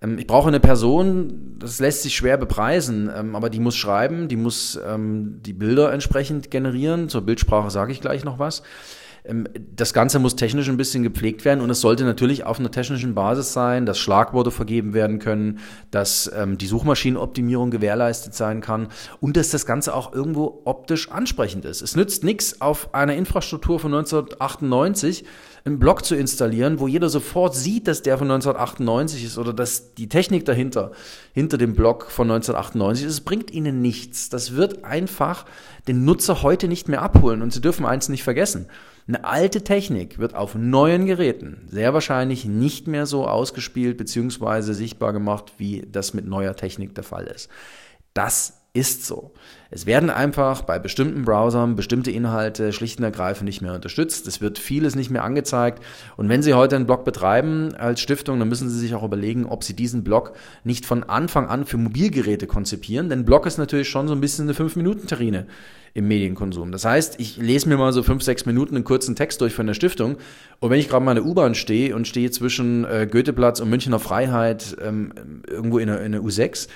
Ähm, 0.02 0.18
ich 0.18 0.26
brauche 0.26 0.48
eine 0.48 0.60
Person, 0.60 1.56
das 1.58 1.80
lässt 1.80 2.02
sich 2.02 2.14
schwer 2.14 2.36
bepreisen, 2.36 3.10
ähm, 3.14 3.34
aber 3.34 3.50
die 3.50 3.60
muss 3.60 3.76
schreiben, 3.76 4.28
die 4.28 4.36
muss 4.36 4.78
ähm, 4.86 5.40
die 5.42 5.52
Bilder 5.52 5.92
entsprechend 5.92 6.50
generieren. 6.50 7.08
Zur 7.08 7.22
Bildsprache 7.22 7.70
sage 7.70 7.92
ich 7.92 8.00
gleich 8.00 8.24
noch 8.24 8.38
was. 8.38 8.62
Ähm, 9.28 9.48
das 9.74 9.92
Ganze 9.92 10.18
muss 10.18 10.36
technisch 10.36 10.68
ein 10.68 10.76
bisschen 10.76 11.02
gepflegt 11.02 11.44
werden 11.44 11.60
und 11.60 11.70
es 11.70 11.80
sollte 11.80 12.04
natürlich 12.04 12.44
auf 12.44 12.58
einer 12.58 12.70
technischen 12.70 13.14
Basis 13.14 13.52
sein, 13.52 13.86
dass 13.86 13.98
Schlagworte 13.98 14.50
vergeben 14.50 14.94
werden 14.94 15.18
können, 15.18 15.58
dass 15.90 16.30
ähm, 16.34 16.58
die 16.58 16.66
Suchmaschinenoptimierung 16.66 17.70
gewährleistet 17.70 18.34
sein 18.34 18.60
kann 18.60 18.88
und 19.20 19.36
dass 19.36 19.50
das 19.50 19.66
Ganze 19.66 19.94
auch 19.94 20.12
irgendwo 20.12 20.62
optisch 20.64 21.10
ansprechend 21.10 21.64
ist. 21.64 21.82
Es 21.82 21.96
nützt 21.96 22.24
nichts 22.24 22.60
auf 22.60 22.94
einer 22.94 23.14
Infrastruktur 23.14 23.78
von 23.78 23.94
1998 23.94 25.24
einen 25.66 25.80
Blog 25.80 26.04
zu 26.04 26.14
installieren, 26.14 26.78
wo 26.78 26.86
jeder 26.86 27.08
sofort 27.08 27.54
sieht, 27.54 27.88
dass 27.88 28.02
der 28.02 28.18
von 28.18 28.30
1998 28.30 29.24
ist 29.24 29.36
oder 29.36 29.52
dass 29.52 29.94
die 29.94 30.08
Technik 30.08 30.44
dahinter, 30.44 30.92
hinter 31.34 31.58
dem 31.58 31.74
Blog 31.74 32.10
von 32.10 32.30
1998 32.30 33.06
ist. 33.06 33.20
Bringt 33.22 33.50
ihnen 33.50 33.82
nichts. 33.82 34.28
Das 34.28 34.54
wird 34.54 34.84
einfach 34.84 35.44
den 35.88 36.04
Nutzer 36.04 36.42
heute 36.42 36.68
nicht 36.68 36.88
mehr 36.88 37.02
abholen 37.02 37.42
und 37.42 37.52
sie 37.52 37.60
dürfen 37.60 37.84
eins 37.84 38.08
nicht 38.08 38.22
vergessen. 38.22 38.68
Eine 39.08 39.24
alte 39.24 39.62
Technik 39.62 40.18
wird 40.18 40.34
auf 40.34 40.54
neuen 40.54 41.06
Geräten 41.06 41.66
sehr 41.68 41.92
wahrscheinlich 41.94 42.44
nicht 42.44 42.86
mehr 42.86 43.06
so 43.06 43.26
ausgespielt 43.26 43.96
bzw. 43.98 44.72
sichtbar 44.72 45.12
gemacht, 45.12 45.54
wie 45.58 45.86
das 45.90 46.14
mit 46.14 46.26
neuer 46.26 46.54
Technik 46.54 46.94
der 46.94 47.04
Fall 47.04 47.26
ist. 47.26 47.48
Das 48.14 48.62
ist 48.76 49.06
so. 49.06 49.32
Es 49.70 49.86
werden 49.86 50.10
einfach 50.10 50.62
bei 50.62 50.78
bestimmten 50.78 51.24
Browsern 51.24 51.74
bestimmte 51.74 52.10
Inhalte 52.10 52.72
schlicht 52.72 52.98
und 52.98 53.04
ergreifend 53.04 53.46
nicht 53.46 53.62
mehr 53.62 53.74
unterstützt. 53.74 54.28
Es 54.28 54.40
wird 54.40 54.58
vieles 54.58 54.94
nicht 54.94 55.10
mehr 55.10 55.24
angezeigt. 55.24 55.82
Und 56.16 56.28
wenn 56.28 56.42
Sie 56.42 56.54
heute 56.54 56.76
einen 56.76 56.86
Blog 56.86 57.04
betreiben 57.04 57.74
als 57.74 58.00
Stiftung, 58.00 58.38
dann 58.38 58.48
müssen 58.48 58.68
Sie 58.68 58.78
sich 58.78 58.94
auch 58.94 59.02
überlegen, 59.02 59.46
ob 59.46 59.64
Sie 59.64 59.74
diesen 59.74 60.04
Blog 60.04 60.34
nicht 60.62 60.86
von 60.86 61.02
Anfang 61.02 61.48
an 61.48 61.64
für 61.66 61.78
Mobilgeräte 61.78 62.46
konzipieren. 62.46 63.08
Denn 63.08 63.24
Blog 63.24 63.46
ist 63.46 63.58
natürlich 63.58 63.88
schon 63.88 64.06
so 64.06 64.14
ein 64.14 64.20
bisschen 64.20 64.44
eine 64.44 64.52
5-Minuten-Terrine 64.52 65.46
im 65.94 66.06
Medienkonsum. 66.06 66.70
Das 66.70 66.84
heißt, 66.84 67.18
ich 67.18 67.38
lese 67.38 67.68
mir 67.70 67.78
mal 67.78 67.92
so 67.92 68.02
5, 68.02 68.22
6 68.22 68.44
Minuten 68.44 68.76
einen 68.76 68.84
kurzen 68.84 69.16
Text 69.16 69.40
durch 69.40 69.54
von 69.54 69.66
der 69.66 69.74
Stiftung. 69.74 70.18
Und 70.60 70.70
wenn 70.70 70.78
ich 70.78 70.90
gerade 70.90 71.02
mal 71.02 71.16
in 71.16 71.24
der 71.24 71.24
U-Bahn 71.24 71.54
stehe 71.54 71.96
und 71.96 72.06
stehe 72.06 72.30
zwischen 72.30 72.84
äh, 72.84 73.08
Goetheplatz 73.10 73.60
und 73.60 73.70
Münchner 73.70 73.98
Freiheit 73.98 74.76
ähm, 74.80 75.42
irgendwo 75.48 75.78
in 75.78 75.88
der, 75.88 76.02
in 76.02 76.12
der 76.12 76.20
U6, 76.20 76.68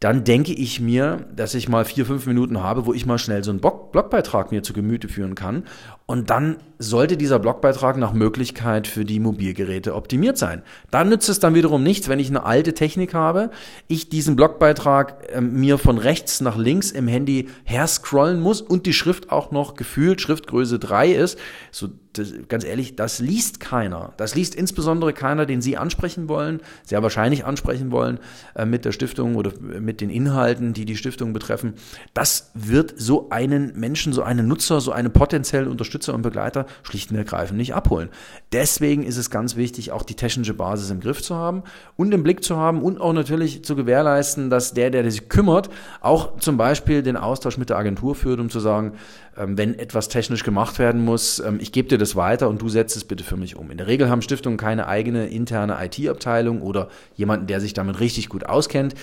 dann 0.00 0.22
denke 0.22 0.52
ich 0.52 0.80
mir, 0.80 1.26
dass 1.34 1.54
ich 1.54 1.68
mal 1.68 1.84
vier, 1.84 2.06
fünf 2.06 2.24
Minuten 2.26 2.62
habe, 2.62 2.86
wo 2.86 2.94
ich 2.94 3.04
mal 3.04 3.18
schnell 3.18 3.42
so 3.42 3.50
einen 3.50 3.60
Blogbeitrag 3.60 4.52
mir 4.52 4.62
zu 4.62 4.72
Gemüte 4.72 5.08
führen 5.08 5.34
kann. 5.34 5.64
Und 6.06 6.30
dann 6.30 6.58
sollte 6.78 7.16
dieser 7.16 7.40
Blogbeitrag 7.40 7.96
nach 7.96 8.12
Möglichkeit 8.12 8.86
für 8.86 9.04
die 9.04 9.18
Mobilgeräte 9.18 9.96
optimiert 9.96 10.38
sein. 10.38 10.62
Dann 10.92 11.08
nützt 11.08 11.28
es 11.28 11.40
dann 11.40 11.56
wiederum 11.56 11.82
nichts, 11.82 12.08
wenn 12.08 12.20
ich 12.20 12.28
eine 12.28 12.44
alte 12.44 12.74
Technik 12.74 13.12
habe, 13.12 13.50
ich 13.88 14.08
diesen 14.08 14.36
Blogbeitrag 14.36 15.32
äh, 15.32 15.40
mir 15.40 15.78
von 15.78 15.98
rechts 15.98 16.40
nach 16.40 16.56
links 16.56 16.92
im 16.92 17.08
Handy 17.08 17.48
her 17.64 17.88
scrollen 17.88 18.40
muss 18.40 18.60
und 18.60 18.86
die 18.86 18.92
Schrift 18.92 19.32
auch 19.32 19.50
noch 19.50 19.74
gefühlt 19.74 20.20
Schriftgröße 20.20 20.78
3 20.78 21.10
ist. 21.10 21.38
So 21.72 21.88
das, 22.18 22.32
ganz 22.48 22.64
ehrlich, 22.64 22.96
das 22.96 23.18
liest 23.18 23.60
keiner. 23.60 24.12
Das 24.16 24.34
liest 24.34 24.54
insbesondere 24.54 25.12
keiner, 25.12 25.46
den 25.46 25.60
Sie 25.60 25.76
ansprechen 25.76 26.28
wollen, 26.28 26.60
sehr 26.84 27.02
wahrscheinlich 27.02 27.44
ansprechen 27.44 27.90
wollen 27.90 28.18
äh, 28.54 28.64
mit 28.64 28.84
der 28.84 28.92
Stiftung 28.92 29.36
oder 29.36 29.52
mit 29.60 30.00
den 30.00 30.10
Inhalten, 30.10 30.72
die 30.72 30.84
die 30.84 30.96
Stiftung 30.96 31.32
betreffen. 31.32 31.74
Das 32.14 32.50
wird 32.54 32.94
so 32.96 33.30
einen 33.30 33.78
Menschen, 33.78 34.12
so 34.12 34.22
einen 34.22 34.48
Nutzer, 34.48 34.80
so 34.80 34.92
einen 34.92 35.12
potenziellen 35.12 35.68
Unterstützer 35.68 36.14
und 36.14 36.22
Begleiter 36.22 36.66
schlicht 36.82 37.10
und 37.10 37.16
ergreifend 37.16 37.58
nicht 37.58 37.74
abholen. 37.74 38.08
Deswegen 38.52 39.02
ist 39.02 39.16
es 39.16 39.30
ganz 39.30 39.56
wichtig, 39.56 39.92
auch 39.92 40.02
die 40.02 40.14
technische 40.14 40.54
Basis 40.54 40.90
im 40.90 41.00
Griff 41.00 41.22
zu 41.22 41.36
haben 41.36 41.62
und 41.96 42.12
im 42.12 42.22
Blick 42.22 42.42
zu 42.42 42.56
haben 42.56 42.82
und 42.82 43.00
auch 43.00 43.12
natürlich 43.12 43.64
zu 43.64 43.76
gewährleisten, 43.76 44.50
dass 44.50 44.74
der, 44.74 44.90
der 44.90 45.08
sich 45.10 45.28
kümmert, 45.28 45.70
auch 46.00 46.38
zum 46.38 46.56
Beispiel 46.56 47.02
den 47.02 47.16
Austausch 47.16 47.58
mit 47.58 47.70
der 47.70 47.78
Agentur 47.78 48.14
führt, 48.14 48.40
um 48.40 48.50
zu 48.50 48.60
sagen, 48.60 48.92
ähm, 49.38 49.56
wenn 49.56 49.78
etwas 49.78 50.08
technisch 50.08 50.42
gemacht 50.42 50.78
werden 50.78 51.04
muss, 51.04 51.38
ähm, 51.38 51.58
ich 51.60 51.72
gebe 51.72 51.88
dir 51.88 51.98
das 51.98 52.07
weiter 52.16 52.48
und 52.48 52.60
du 52.62 52.68
setzt 52.68 52.96
es 52.96 53.04
bitte 53.04 53.24
für 53.24 53.36
mich 53.36 53.56
um. 53.56 53.70
In 53.70 53.78
der 53.78 53.86
Regel 53.86 54.08
haben 54.08 54.22
Stiftungen 54.22 54.58
keine 54.58 54.86
eigene 54.86 55.28
interne 55.28 55.78
IT-Abteilung 55.84 56.62
oder 56.62 56.88
jemanden, 57.14 57.46
der 57.46 57.60
sich 57.60 57.74
damit 57.74 58.00
richtig 58.00 58.28
gut 58.28 58.44
auskennt. 58.44 58.94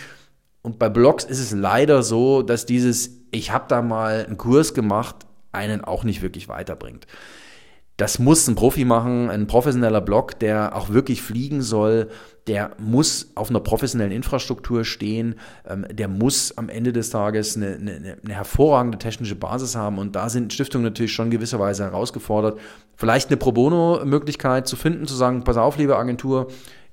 Und 0.61 0.79
bei 0.79 0.89
Blogs 0.89 1.23
ist 1.23 1.39
es 1.39 1.51
leider 1.51 2.01
so, 2.03 2.41
dass 2.41 2.65
dieses, 2.65 3.11
ich 3.31 3.51
habe 3.51 3.65
da 3.67 3.81
mal 3.81 4.25
einen 4.25 4.37
Kurs 4.37 4.73
gemacht, 4.73 5.15
einen 5.51 5.83
auch 5.83 6.03
nicht 6.03 6.21
wirklich 6.21 6.47
weiterbringt. 6.47 7.07
Das 7.97 8.19
muss 8.19 8.47
ein 8.47 8.55
Profi 8.55 8.83
machen, 8.83 9.29
ein 9.29 9.47
professioneller 9.47 10.01
Blog, 10.01 10.37
der 10.39 10.75
auch 10.75 10.89
wirklich 10.89 11.21
fliegen 11.21 11.61
soll, 11.61 12.09
der 12.47 12.71
muss 12.77 13.31
auf 13.35 13.49
einer 13.49 13.61
professionellen 13.61 14.11
Infrastruktur 14.11 14.83
stehen, 14.83 15.35
ähm, 15.67 15.85
der 15.89 16.09
muss 16.09 16.57
am 16.57 16.67
Ende 16.67 16.91
des 16.91 17.09
Tages 17.09 17.55
eine, 17.55 17.75
eine, 17.75 18.17
eine, 18.23 18.33
hervorragende 18.33 18.97
technische 18.97 19.35
Basis 19.35 19.75
haben. 19.75 19.97
Und 19.97 20.15
da 20.15 20.29
sind 20.29 20.53
Stiftungen 20.53 20.83
natürlich 20.83 21.13
schon 21.13 21.31
gewisserweise 21.31 21.85
herausgefordert, 21.85 22.59
vielleicht 22.97 23.29
eine 23.29 23.37
Pro 23.37 23.53
Bono-Möglichkeit 23.53 24.67
zu 24.67 24.75
finden, 24.75 25.07
zu 25.07 25.15
sagen, 25.15 25.43
pass 25.43 25.57
auf, 25.57 25.77
liebe 25.77 25.97
Agentur, 25.97 26.47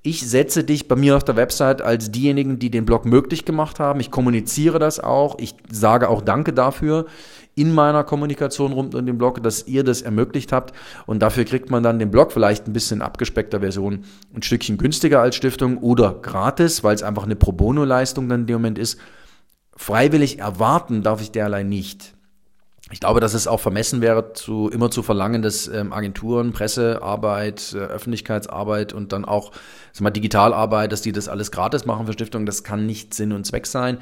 Ich 0.04 0.28
setze 0.28 0.64
dich 0.64 0.88
bei 0.88 0.96
mir 0.96 1.16
auf 1.16 1.22
der 1.22 1.36
Website 1.36 1.80
als 1.80 2.10
diejenigen, 2.10 2.58
die 2.58 2.70
den 2.70 2.84
Blog 2.84 3.04
möglich 3.06 3.44
gemacht 3.44 3.78
haben. 3.78 4.00
Ich 4.00 4.10
kommuniziere 4.10 4.80
das 4.80 4.98
auch. 4.98 5.38
Ich 5.38 5.54
sage 5.70 6.08
auch 6.08 6.22
Danke 6.22 6.52
dafür 6.52 7.06
in 7.54 7.72
meiner 7.72 8.02
Kommunikation 8.02 8.72
rund 8.72 8.94
um 8.94 9.06
den 9.06 9.18
Blog, 9.18 9.42
dass 9.42 9.66
ihr 9.68 9.84
das 9.84 10.02
ermöglicht 10.02 10.52
habt. 10.52 10.74
Und 11.06 11.20
dafür 11.20 11.44
kriegt 11.44 11.70
man 11.70 11.84
dann 11.84 12.00
den 12.00 12.10
Blog 12.10 12.32
vielleicht 12.32 12.66
ein 12.66 12.72
bisschen 12.72 13.00
abgespeckter 13.00 13.60
Version 13.60 14.04
ein 14.34 14.42
Stückchen 14.42 14.78
günstiger 14.78 15.20
als 15.20 15.36
Stiftung 15.36 15.78
oder 15.78 16.14
gratis, 16.14 16.82
weil 16.82 16.94
es 16.94 17.02
einfach 17.02 17.24
eine 17.24 17.36
Pro 17.36 17.52
Bono-Leistung 17.52 18.28
dann 18.28 18.40
in 18.40 18.46
dem 18.46 18.56
Moment 18.56 18.78
ist. 18.78 18.98
Freiwillig 19.76 20.38
erwarten 20.40 21.02
darf 21.02 21.20
ich 21.20 21.30
derlei 21.30 21.62
nicht. 21.62 22.14
Ich 22.92 23.00
glaube, 23.00 23.20
dass 23.20 23.32
es 23.32 23.46
auch 23.46 23.58
vermessen 23.58 24.02
wäre, 24.02 24.34
zu, 24.34 24.68
immer 24.68 24.90
zu 24.90 25.02
verlangen, 25.02 25.40
dass 25.40 25.66
ähm, 25.66 25.94
Agenturen, 25.94 26.52
Pressearbeit, 26.52 27.72
äh, 27.74 27.78
Öffentlichkeitsarbeit 27.78 28.92
und 28.92 29.12
dann 29.12 29.24
auch 29.24 29.52
sag 29.92 30.02
mal, 30.02 30.10
Digitalarbeit, 30.10 30.92
dass 30.92 31.00
die 31.00 31.12
das 31.12 31.28
alles 31.28 31.50
gratis 31.50 31.86
machen 31.86 32.06
für 32.06 32.12
Stiftungen. 32.12 32.44
Das 32.44 32.64
kann 32.64 32.84
nicht 32.84 33.14
Sinn 33.14 33.32
und 33.32 33.46
Zweck 33.46 33.66
sein. 33.66 33.98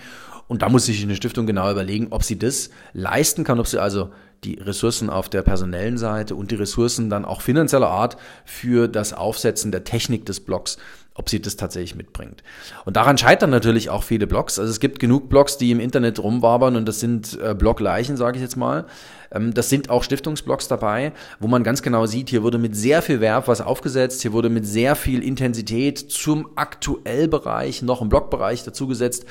Und 0.48 0.62
da 0.62 0.68
muss 0.68 0.86
sich 0.86 1.00
eine 1.04 1.14
Stiftung 1.14 1.46
genau 1.46 1.70
überlegen, 1.70 2.08
ob 2.10 2.24
sie 2.24 2.36
das 2.36 2.70
leisten 2.92 3.44
kann, 3.44 3.60
ob 3.60 3.68
sie 3.68 3.80
also 3.80 4.10
die 4.44 4.54
Ressourcen 4.54 5.10
auf 5.10 5.28
der 5.28 5.42
personellen 5.42 5.98
Seite 5.98 6.34
und 6.34 6.50
die 6.50 6.54
Ressourcen 6.56 7.10
dann 7.10 7.24
auch 7.24 7.42
finanzieller 7.42 7.88
Art 7.88 8.16
für 8.44 8.88
das 8.88 9.12
Aufsetzen 9.12 9.70
der 9.70 9.84
Technik 9.84 10.24
des 10.26 10.40
Blogs 10.40 10.78
ob 11.20 11.28
sie 11.28 11.42
das 11.42 11.56
tatsächlich 11.56 11.94
mitbringt. 11.94 12.42
Und 12.86 12.96
daran 12.96 13.18
scheitern 13.18 13.50
natürlich 13.50 13.90
auch 13.90 14.04
viele 14.04 14.26
Blogs. 14.26 14.58
Also 14.58 14.70
es 14.70 14.80
gibt 14.80 15.00
genug 15.00 15.28
Blogs, 15.28 15.58
die 15.58 15.70
im 15.70 15.78
Internet 15.78 16.18
rumwabern 16.18 16.76
und 16.76 16.88
das 16.88 17.00
sind 17.00 17.38
äh, 17.42 17.54
Blogleichen, 17.54 18.16
sage 18.16 18.36
ich 18.36 18.42
jetzt 18.42 18.56
mal. 18.56 18.86
Ähm, 19.30 19.52
das 19.52 19.68
sind 19.68 19.90
auch 19.90 20.02
Stiftungsblogs 20.02 20.68
dabei, 20.68 21.12
wo 21.38 21.46
man 21.46 21.62
ganz 21.62 21.82
genau 21.82 22.06
sieht, 22.06 22.30
hier 22.30 22.42
wurde 22.42 22.56
mit 22.56 22.74
sehr 22.74 23.02
viel 23.02 23.20
Werb 23.20 23.48
was 23.48 23.60
aufgesetzt, 23.60 24.22
hier 24.22 24.32
wurde 24.32 24.48
mit 24.48 24.66
sehr 24.66 24.96
viel 24.96 25.22
Intensität 25.22 25.98
zum 25.98 26.48
Aktuellbereich 26.56 27.82
noch 27.82 28.00
ein 28.00 28.08
Blogbereich 28.08 28.64
dazugesetzt 28.64 29.26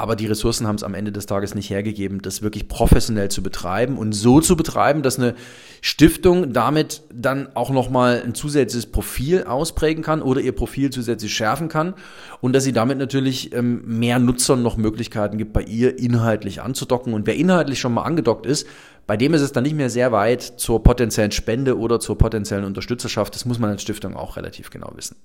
aber 0.00 0.16
die 0.16 0.26
Ressourcen 0.26 0.66
haben 0.66 0.76
es 0.76 0.82
am 0.82 0.94
Ende 0.94 1.12
des 1.12 1.26
Tages 1.26 1.54
nicht 1.54 1.70
hergegeben, 1.70 2.22
das 2.22 2.42
wirklich 2.42 2.68
professionell 2.68 3.30
zu 3.30 3.42
betreiben 3.42 3.98
und 3.98 4.12
so 4.12 4.40
zu 4.40 4.56
betreiben, 4.56 5.02
dass 5.02 5.18
eine 5.18 5.34
Stiftung 5.82 6.52
damit 6.52 7.02
dann 7.12 7.48
auch 7.54 7.70
nochmal 7.70 8.22
ein 8.24 8.34
zusätzliches 8.34 8.90
Profil 8.90 9.44
ausprägen 9.44 10.02
kann 10.02 10.22
oder 10.22 10.40
ihr 10.40 10.52
Profil 10.52 10.90
zusätzlich 10.90 11.34
schärfen 11.34 11.68
kann 11.68 11.94
und 12.40 12.54
dass 12.54 12.64
sie 12.64 12.72
damit 12.72 12.98
natürlich 12.98 13.54
ähm, 13.54 13.82
mehr 13.86 14.18
Nutzern 14.18 14.62
noch 14.62 14.76
Möglichkeiten 14.76 15.38
gibt, 15.38 15.52
bei 15.52 15.62
ihr 15.62 15.98
inhaltlich 15.98 16.62
anzudocken. 16.62 17.14
Und 17.14 17.26
wer 17.26 17.36
inhaltlich 17.36 17.78
schon 17.78 17.94
mal 17.94 18.02
angedockt 18.02 18.46
ist, 18.46 18.66
bei 19.06 19.16
dem 19.16 19.34
ist 19.34 19.42
es 19.42 19.52
dann 19.52 19.64
nicht 19.64 19.76
mehr 19.76 19.90
sehr 19.90 20.12
weit 20.12 20.42
zur 20.42 20.82
potenziellen 20.82 21.32
Spende 21.32 21.78
oder 21.78 22.00
zur 22.00 22.16
potenziellen 22.16 22.64
Unterstützerschaft. 22.64 23.34
Das 23.34 23.44
muss 23.44 23.58
man 23.58 23.70
als 23.70 23.82
Stiftung 23.82 24.16
auch 24.16 24.36
relativ 24.36 24.70
genau 24.70 24.92
wissen. 24.94 25.16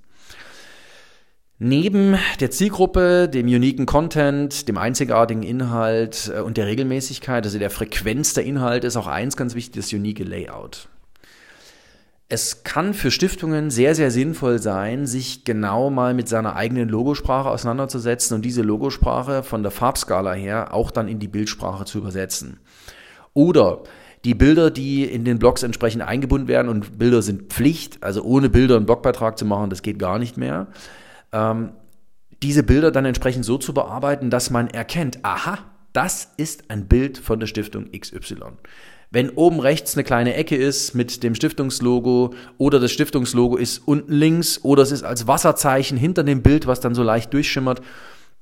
Neben 1.58 2.18
der 2.42 2.52
Zielgruppe, 2.52 3.30
dem 3.30 3.46
uniken 3.48 3.86
Content, 3.86 4.68
dem 4.68 4.78
einzigartigen 4.78 5.42
Inhalt 5.42 6.30
äh, 6.36 6.42
und 6.42 6.58
der 6.58 6.68
Regelmäßigkeit, 6.68 7.46
also 7.46 7.60
der 7.60 7.70
Frequenz 7.70 8.34
der 8.34 8.44
Inhalte, 8.44 8.88
ist 8.88 8.98
auch 8.98 9.08
eins 9.08 9.38
ganz 9.38 9.56
wichtig, 9.56 9.82
das 9.82 9.94
unique 9.94 10.20
Layout. 10.20 10.90
Es 12.28 12.64
kann 12.64 12.94
für 12.94 13.10
Stiftungen 13.10 13.70
sehr, 13.70 13.96
sehr 13.96 14.12
sinnvoll 14.12 14.60
sein, 14.60 15.06
sich 15.06 15.46
genau 15.46 15.90
mal 15.90 16.14
mit 16.14 16.28
seiner 16.28 16.58
eigenen 16.58 16.90
Logosprache 16.90 17.50
auseinanderzusetzen 17.50 18.36
und 18.36 18.44
diese 18.44 18.64
Logosprache 18.64 19.44
von 19.44 19.64
der 19.64 19.72
Farbskala 19.72 20.34
her 20.34 20.74
auch 20.74 20.92
dann 20.92 21.08
in 21.08 21.20
die 21.20 21.28
Bildsprache 21.28 21.86
zu 21.86 22.00
übersetzen. 22.00 22.60
Oder 23.34 23.84
die 24.26 24.34
Bilder, 24.34 24.72
die 24.72 25.06
in 25.06 25.24
den 25.24 25.40
Blogs 25.40 25.64
entsprechend 25.64 26.02
eingebunden 26.02 26.48
werden 26.50 26.68
und 26.68 26.98
Bilder 26.98 27.22
sind 27.22 27.54
Pflicht, 27.54 28.04
also 28.04 28.24
ohne 28.24 28.50
Bilder 28.50 28.76
einen 28.76 28.88
Blogbeitrag 28.88 29.38
zu 29.38 29.46
machen, 29.46 29.70
das 29.70 29.84
geht 29.84 30.00
gar 30.00 30.20
nicht 30.20 30.36
mehr 30.36 30.68
ähm, 31.36 31.74
diese 32.42 32.64
Bilder 32.64 32.92
dann 32.92 33.06
entsprechend 33.06 33.46
so 33.46 33.58
zu 33.58 33.74
bearbeiten, 33.74 34.30
dass 34.30 34.50
man 34.50 34.70
erkennt, 34.70 35.20
aha, 35.24 35.60
das 35.94 36.32
ist 36.38 36.70
ein 36.70 36.88
Bild 36.88 37.18
von 37.18 37.40
der 37.40 37.48
Stiftung 37.48 37.92
XY. 37.92 38.38
Wenn 39.12 39.30
oben 39.30 39.60
rechts 39.60 39.96
eine 39.96 40.04
kleine 40.04 40.34
Ecke 40.34 40.56
ist 40.56 40.94
mit 40.94 41.24
dem 41.24 41.36
Stiftungslogo 41.36 42.34
oder 42.58 42.80
das 42.80 42.92
Stiftungslogo 42.92 43.56
ist 43.56 43.80
unten 43.88 44.12
links 44.12 44.64
oder 44.64 44.84
es 44.84 44.92
ist 44.92 45.04
als 45.04 45.28
Wasserzeichen 45.28 45.98
hinter 45.98 46.24
dem 46.24 46.42
Bild, 46.42 46.68
was 46.68 46.80
dann 46.80 46.96
so 46.96 47.04
leicht 47.04 47.34
durchschimmert, 47.34 47.82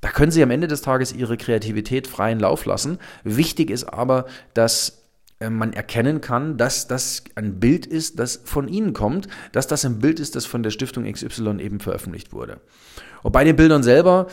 da 0.02 0.10
können 0.10 0.32
Sie 0.32 0.44
am 0.44 0.52
Ende 0.52 0.68
des 0.68 0.82
Tages 0.82 1.14
Ihre 1.14 1.38
Kreativität 1.38 2.08
freien 2.08 2.40
Lauf 2.40 2.66
lassen. 2.66 2.98
Wichtig 3.24 3.70
ist 3.70 3.86
aber, 3.86 4.26
dass 4.54 5.03
man 5.50 5.74
erkennen 5.74 6.22
kann, 6.22 6.58
dass 6.58 6.88
das 6.88 7.24
ein 7.36 7.60
Bild 7.60 7.86
ist, 7.86 8.20
das 8.20 8.42
von 8.44 8.68
Ihnen 8.68 8.94
kommt, 8.94 9.28
dass 9.52 9.68
das 9.68 9.86
ein 9.86 10.00
Bild 10.00 10.20
ist, 10.20 10.36
das 10.36 10.46
von 10.46 10.64
der 10.64 10.72
Stiftung 10.72 11.12
XY 11.12 11.60
eben 11.60 11.80
veröffentlicht 11.80 12.34
wurde. 12.34 12.60
Und 13.22 13.32
bei 13.32 13.44
den 13.44 13.56
Bildern 13.56 13.84
selber 13.84 14.28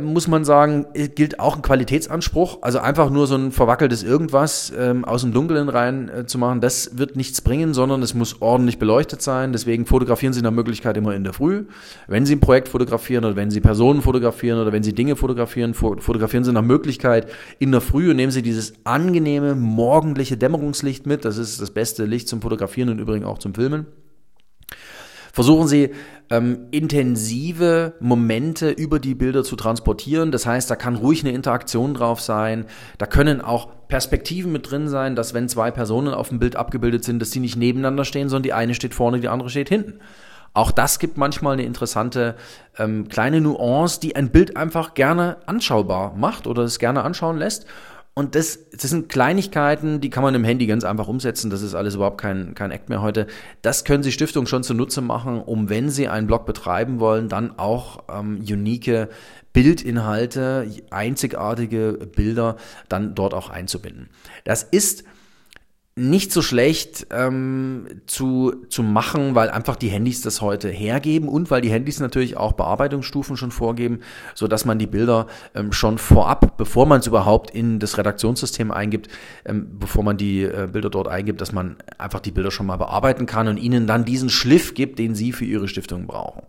muss 0.00 0.28
man 0.28 0.44
sagen, 0.44 0.86
gilt 1.14 1.38
auch 1.38 1.56
ein 1.56 1.62
Qualitätsanspruch. 1.62 2.58
Also 2.62 2.78
einfach 2.78 3.10
nur 3.10 3.26
so 3.26 3.34
ein 3.34 3.52
verwackeltes 3.52 4.02
Irgendwas 4.02 4.72
ähm, 4.76 5.04
aus 5.04 5.22
dem 5.22 5.32
Dunkeln 5.32 5.68
rein 5.68 6.08
äh, 6.08 6.26
zu 6.26 6.38
machen, 6.38 6.60
das 6.60 6.96
wird 6.98 7.16
nichts 7.16 7.40
bringen, 7.40 7.74
sondern 7.74 8.02
es 8.02 8.14
muss 8.14 8.40
ordentlich 8.40 8.78
beleuchtet 8.78 9.22
sein. 9.22 9.52
Deswegen 9.52 9.86
fotografieren 9.86 10.32
Sie 10.32 10.42
nach 10.42 10.50
Möglichkeit 10.50 10.96
immer 10.96 11.14
in 11.14 11.24
der 11.24 11.32
Früh. 11.32 11.64
Wenn 12.06 12.26
Sie 12.26 12.36
ein 12.36 12.40
Projekt 12.40 12.68
fotografieren 12.68 13.24
oder 13.24 13.36
wenn 13.36 13.50
Sie 13.50 13.60
Personen 13.60 14.02
fotografieren 14.02 14.60
oder 14.60 14.72
wenn 14.72 14.82
Sie 14.82 14.94
Dinge 14.94 15.16
fotografieren, 15.16 15.74
fotografieren 15.74 16.44
Sie 16.44 16.52
nach 16.52 16.62
Möglichkeit 16.62 17.30
in 17.58 17.72
der 17.72 17.80
Früh 17.80 18.10
und 18.10 18.16
nehmen 18.16 18.32
Sie 18.32 18.42
dieses 18.42 18.74
angenehme 18.84 19.54
morgendliche 19.54 20.36
Dämmerungslicht 20.36 21.06
mit. 21.06 21.24
Das 21.24 21.38
ist 21.38 21.60
das 21.60 21.70
beste 21.70 22.04
Licht 22.04 22.28
zum 22.28 22.40
Fotografieren 22.40 22.88
und 22.88 22.98
übrigens 22.98 23.26
auch 23.26 23.38
zum 23.38 23.54
Filmen. 23.54 23.86
Versuchen 25.32 25.66
Sie 25.66 25.90
ähm, 26.32 26.68
intensive 26.70 27.92
Momente 28.00 28.70
über 28.70 28.98
die 28.98 29.14
Bilder 29.14 29.44
zu 29.44 29.54
transportieren. 29.54 30.32
Das 30.32 30.46
heißt, 30.46 30.70
da 30.70 30.76
kann 30.76 30.96
ruhig 30.96 31.22
eine 31.22 31.34
Interaktion 31.34 31.92
drauf 31.92 32.22
sein. 32.22 32.64
Da 32.96 33.04
können 33.04 33.42
auch 33.42 33.68
Perspektiven 33.88 34.50
mit 34.50 34.70
drin 34.70 34.88
sein, 34.88 35.14
dass 35.14 35.34
wenn 35.34 35.50
zwei 35.50 35.70
Personen 35.70 36.14
auf 36.14 36.30
dem 36.30 36.38
Bild 36.38 36.56
abgebildet 36.56 37.04
sind, 37.04 37.20
dass 37.20 37.30
die 37.30 37.40
nicht 37.40 37.56
nebeneinander 37.56 38.06
stehen, 38.06 38.30
sondern 38.30 38.44
die 38.44 38.54
eine 38.54 38.74
steht 38.74 38.94
vorne, 38.94 39.20
die 39.20 39.28
andere 39.28 39.50
steht 39.50 39.68
hinten. 39.68 40.00
Auch 40.54 40.70
das 40.70 40.98
gibt 40.98 41.18
manchmal 41.18 41.52
eine 41.52 41.64
interessante 41.64 42.34
ähm, 42.78 43.08
kleine 43.08 43.42
Nuance, 43.42 44.00
die 44.00 44.16
ein 44.16 44.30
Bild 44.30 44.56
einfach 44.56 44.94
gerne 44.94 45.36
anschaubar 45.44 46.14
macht 46.16 46.46
oder 46.46 46.62
es 46.62 46.78
gerne 46.78 47.04
anschauen 47.04 47.36
lässt. 47.36 47.66
Und 48.14 48.34
das, 48.34 48.58
das 48.70 48.90
sind 48.90 49.08
Kleinigkeiten, 49.08 50.02
die 50.02 50.10
kann 50.10 50.22
man 50.22 50.34
im 50.34 50.44
Handy 50.44 50.66
ganz 50.66 50.84
einfach 50.84 51.08
umsetzen. 51.08 51.48
Das 51.48 51.62
ist 51.62 51.74
alles 51.74 51.94
überhaupt 51.94 52.20
kein, 52.20 52.54
kein 52.54 52.70
Act 52.70 52.90
mehr 52.90 53.00
heute. 53.00 53.26
Das 53.62 53.84
können 53.84 54.02
Sie 54.02 54.12
Stiftungen 54.12 54.46
schon 54.46 54.62
zunutze 54.62 55.00
machen, 55.00 55.40
um, 55.40 55.70
wenn 55.70 55.88
Sie 55.88 56.08
einen 56.08 56.26
Blog 56.26 56.44
betreiben 56.44 57.00
wollen, 57.00 57.30
dann 57.30 57.58
auch 57.58 58.04
ähm, 58.12 58.40
unique 58.46 59.08
Bildinhalte, 59.54 60.70
einzigartige 60.90 62.08
Bilder 62.14 62.56
dann 62.88 63.14
dort 63.14 63.32
auch 63.32 63.48
einzubinden. 63.48 64.10
Das 64.44 64.62
ist 64.62 65.04
nicht 65.94 66.32
so 66.32 66.40
schlecht 66.40 67.06
ähm, 67.10 67.86
zu, 68.06 68.64
zu 68.70 68.82
machen, 68.82 69.34
weil 69.34 69.50
einfach 69.50 69.76
die 69.76 69.88
Handys 69.88 70.22
das 70.22 70.40
heute 70.40 70.70
hergeben 70.70 71.28
und 71.28 71.50
weil 71.50 71.60
die 71.60 71.70
Handys 71.70 72.00
natürlich 72.00 72.38
auch 72.38 72.52
Bearbeitungsstufen 72.52 73.36
schon 73.36 73.50
vorgeben, 73.50 74.00
so 74.34 74.48
dass 74.48 74.64
man 74.64 74.78
die 74.78 74.86
Bilder 74.86 75.26
ähm, 75.54 75.70
schon 75.72 75.98
vorab, 75.98 76.56
bevor 76.56 76.86
man 76.86 77.00
es 77.00 77.06
überhaupt 77.06 77.50
in 77.50 77.78
das 77.78 77.98
Redaktionssystem 77.98 78.70
eingibt, 78.70 79.08
ähm, 79.44 79.78
bevor 79.78 80.02
man 80.02 80.16
die 80.16 80.44
äh, 80.44 80.66
Bilder 80.72 80.88
dort 80.88 81.08
eingibt, 81.08 81.42
dass 81.42 81.52
man 81.52 81.76
einfach 81.98 82.20
die 82.20 82.30
Bilder 82.30 82.50
schon 82.50 82.66
mal 82.66 82.78
bearbeiten 82.78 83.26
kann 83.26 83.48
und 83.48 83.58
ihnen 83.58 83.86
dann 83.86 84.06
diesen 84.06 84.30
Schliff 84.30 84.72
gibt, 84.72 84.98
den 84.98 85.14
sie 85.14 85.32
für 85.32 85.44
ihre 85.44 85.68
Stiftung 85.68 86.06
brauchen. 86.06 86.42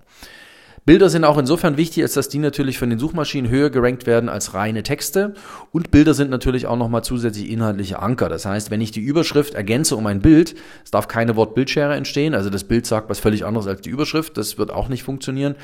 Bilder 0.86 1.10
sind 1.10 1.24
auch 1.24 1.38
insofern 1.38 1.78
wichtig, 1.78 2.04
als 2.04 2.14
dass 2.14 2.28
die 2.28 2.40
natürlich 2.40 2.78
von 2.78 2.90
den 2.90 3.00
Suchmaschinen 3.00 3.50
höher 3.50 3.70
gerankt 3.70 4.06
werden 4.06 4.28
als 4.28 4.54
reine 4.54 4.84
Texte. 4.84 5.34
Und 5.72 5.92
Bilder 5.92 6.14
sind 6.14 6.30
natürlich 6.30 6.68
auch 6.68 6.76
nochmal 6.76 7.06
zusätzlich 7.06 7.50
inhaltliche 7.50 8.00
Anker. 8.00 8.28
Das 8.28 8.46
heißt, 8.46 8.70
wenn 8.70 8.82
ich 8.82 8.92
die 8.92 9.00
Überschrift 9.00 9.54
ergänze 9.54 9.96
um 9.96 10.06
ein 10.08 10.22
Bild, 10.22 10.56
es 10.84 10.92
darf 10.92 11.08
keine 11.08 11.38
Wort-Bildschere 11.38 11.96
entstehen. 11.96 12.34
Also 12.34 12.50
das 12.50 12.66
Bild 12.66 12.86
sagt 12.86 13.10
was 13.10 13.20
völlig 13.20 13.46
anderes 13.46 13.66
als 13.66 13.80
die 13.80 13.92
Überschrift. 13.92 14.38
Das 14.38 14.58
wird 14.58 14.72
auch 14.72 14.90
nicht 14.90 15.04
funktionieren. 15.04 15.56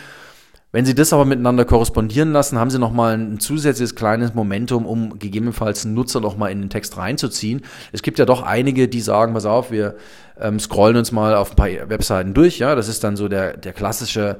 Wenn 0.71 0.85
Sie 0.85 0.93
das 0.95 1.11
aber 1.11 1.25
miteinander 1.25 1.65
korrespondieren 1.65 2.31
lassen, 2.31 2.59
haben 2.59 2.69
Sie 2.69 2.77
nochmal 2.77 3.17
ein 3.17 3.39
zusätzliches 3.39 3.95
kleines 3.95 4.35
Momentum, 4.35 4.85
um 4.85 5.17
gegebenenfalls 5.17 5.83
einen 5.83 5.95
Nutzer 5.95 6.21
nochmal 6.21 6.51
in 6.51 6.61
den 6.61 6.69
Text 6.69 6.95
reinzuziehen. 6.95 7.63
Es 7.91 8.03
gibt 8.03 8.19
ja 8.19 8.25
doch 8.25 8.43
einige, 8.43 8.87
die 8.87 9.01
sagen, 9.01 9.33
pass 9.33 9.47
auf, 9.47 9.71
wir 9.71 9.95
ähm, 10.39 10.59
scrollen 10.59 10.95
uns 10.95 11.11
mal 11.11 11.35
auf 11.35 11.51
ein 11.51 11.55
paar 11.55 11.89
Webseiten 11.89 12.35
durch. 12.35 12.59
Ja, 12.59 12.75
das 12.75 12.87
ist 12.87 13.03
dann 13.03 13.17
so 13.17 13.27
der, 13.27 13.57
der 13.57 13.73
klassische 13.73 14.37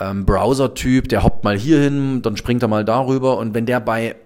ähm, 0.00 0.24
Browser-Typ, 0.26 1.08
der 1.08 1.22
hoppt 1.22 1.44
mal 1.44 1.56
hier 1.56 1.80
hin, 1.80 2.22
dann 2.22 2.36
springt 2.36 2.62
er 2.62 2.68
mal 2.68 2.84
darüber 2.84 3.38
und 3.38 3.54
wenn 3.54 3.66
der 3.66 3.80
bei 3.80 4.16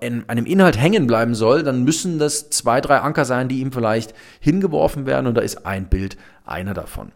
in 0.00 0.28
einem 0.28 0.46
Inhalt 0.46 0.78
hängen 0.80 1.08
bleiben 1.08 1.34
soll, 1.34 1.64
dann 1.64 1.82
müssen 1.82 2.20
das 2.20 2.48
zwei, 2.50 2.80
drei 2.80 2.98
Anker 2.98 3.24
sein, 3.24 3.48
die 3.48 3.58
ihm 3.58 3.72
vielleicht 3.72 4.14
hingeworfen 4.38 5.04
werden 5.04 5.26
und 5.26 5.34
da 5.34 5.40
ist 5.40 5.66
ein 5.66 5.88
Bild 5.88 6.16
einer 6.44 6.74
davon. 6.74 7.10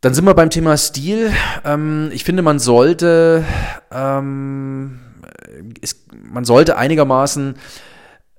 Dann 0.00 0.14
sind 0.14 0.24
wir 0.24 0.34
beim 0.34 0.48
Thema 0.48 0.76
Stil. 0.76 1.32
Ähm, 1.64 2.10
ich 2.12 2.24
finde, 2.24 2.42
man 2.42 2.60
sollte, 2.60 3.44
ähm, 3.90 5.00
man 6.22 6.44
sollte 6.44 6.76
einigermaßen 6.76 7.56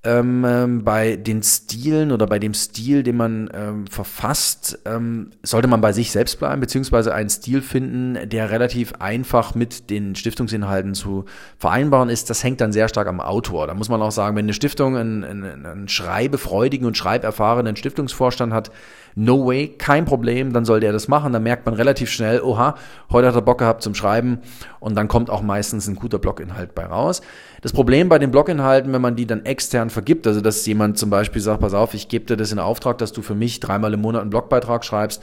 ähm, 0.03 0.45
ähm, 0.47 0.83
bei 0.85 1.17
den 1.17 1.43
Stilen 1.43 2.13
oder 2.13 2.25
bei 2.25 2.39
dem 2.39 2.53
Stil, 2.53 3.03
den 3.03 3.17
man 3.17 3.49
ähm, 3.53 3.87
verfasst, 3.87 4.79
ähm, 4.85 5.31
sollte 5.43 5.67
man 5.67 5.81
bei 5.81 5.91
sich 5.91 6.11
selbst 6.11 6.39
bleiben, 6.39 6.61
beziehungsweise 6.61 7.13
einen 7.13 7.29
Stil 7.29 7.61
finden, 7.61 8.29
der 8.29 8.49
relativ 8.49 8.93
einfach 8.99 9.55
mit 9.55 9.89
den 9.89 10.15
Stiftungsinhalten 10.15 10.93
zu 10.93 11.25
vereinbaren 11.57 12.09
ist. 12.09 12.29
Das 12.29 12.43
hängt 12.45 12.61
dann 12.61 12.71
sehr 12.71 12.87
stark 12.87 13.07
am 13.07 13.19
Autor. 13.19 13.67
Da 13.67 13.73
muss 13.73 13.89
man 13.89 14.01
auch 14.01 14.11
sagen, 14.11 14.37
wenn 14.37 14.45
eine 14.45 14.53
Stiftung 14.53 14.95
einen, 14.95 15.25
einen, 15.25 15.65
einen 15.65 15.87
schreibefreudigen 15.89 16.87
und 16.87 16.95
schreiberfahrenen 16.95 17.75
Stiftungsvorstand 17.75 18.53
hat, 18.53 18.71
no 19.19 19.45
way, 19.45 19.67
kein 19.67 20.05
Problem, 20.05 20.53
dann 20.53 20.63
soll 20.63 20.79
der 20.79 20.93
das 20.93 21.09
machen. 21.09 21.33
Dann 21.33 21.43
merkt 21.43 21.65
man 21.65 21.75
relativ 21.75 22.09
schnell, 22.09 22.41
oha, 22.41 22.75
heute 23.11 23.27
hat 23.27 23.35
er 23.35 23.41
Bock 23.41 23.57
gehabt 23.57 23.83
zum 23.83 23.93
Schreiben 23.93 24.39
und 24.79 24.95
dann 24.95 25.09
kommt 25.09 25.29
auch 25.29 25.41
meistens 25.41 25.87
ein 25.87 25.95
guter 25.95 26.19
Bloginhalt 26.19 26.73
bei 26.73 26.85
raus. 26.85 27.21
Das 27.61 27.73
Problem 27.73 28.07
bei 28.07 28.17
den 28.17 28.31
Bloginhalten, 28.31 28.93
wenn 28.93 29.01
man 29.01 29.17
die 29.17 29.27
dann 29.27 29.45
extern 29.45 29.89
vergibt, 29.89 30.25
also 30.25 30.39
dass 30.39 30.65
jemand 30.65 30.97
zum 30.97 31.09
Beispiel 31.09 31.41
sagt, 31.41 31.59
pass 31.59 31.73
auf, 31.73 31.93
ich 31.93 32.07
gebe 32.07 32.25
dir 32.25 32.37
das 32.37 32.53
in 32.53 32.59
Auftrag, 32.59 32.97
dass 32.97 33.11
du 33.11 33.21
für 33.21 33.35
mich 33.35 33.59
dreimal 33.59 33.93
im 33.93 34.01
Monat 34.01 34.21
einen 34.21 34.29
Blogbeitrag 34.29 34.85
schreibst, 34.85 35.21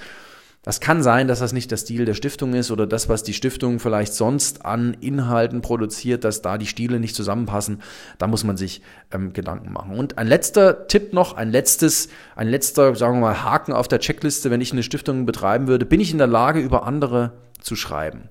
das 0.67 0.81
kann 0.81 1.01
sein, 1.01 1.29
dass 1.29 1.39
das 1.39 1.53
nicht 1.53 1.71
der 1.71 1.77
Stil 1.77 2.07
der 2.07 2.15
Stiftung 2.15 2.53
ist 2.53 2.73
oder 2.73 2.89
das, 2.89 3.09
was 3.09 3.23
die 3.23 3.35
Stiftung 3.35 3.79
vielleicht 3.79 4.13
sonst 4.13 4.67
an 4.67 4.95
Inhalten 5.01 5.61
produziert, 5.61 6.25
dass 6.25 6.43
da 6.43 6.59
die 6.59 6.67
Stile 6.67 6.99
nicht 6.99 7.15
zusammenpassen. 7.15 7.83
Da 8.19 8.27
muss 8.27 8.43
man 8.43 8.57
sich 8.57 8.83
ähm, 9.13 9.33
Gedanken 9.33 9.73
machen. 9.73 9.97
Und 9.97 10.19
ein 10.19 10.27
letzter 10.27 10.89
Tipp 10.89 11.13
noch, 11.13 11.37
ein 11.37 11.53
letztes, 11.53 12.09
ein 12.35 12.49
letzter, 12.49 12.97
sagen 12.97 13.19
wir 13.19 13.21
mal, 13.21 13.45
Haken 13.45 13.73
auf 13.73 13.87
der 13.87 14.01
Checkliste, 14.01 14.51
wenn 14.51 14.61
ich 14.61 14.73
eine 14.73 14.83
Stiftung 14.83 15.25
betreiben 15.25 15.69
würde, 15.69 15.87
bin 15.87 16.01
ich 16.01 16.11
in 16.11 16.19
der 16.19 16.27
Lage, 16.27 16.59
über 16.59 16.85
andere 16.85 17.35
zu 17.61 17.77
schreiben. 17.77 18.29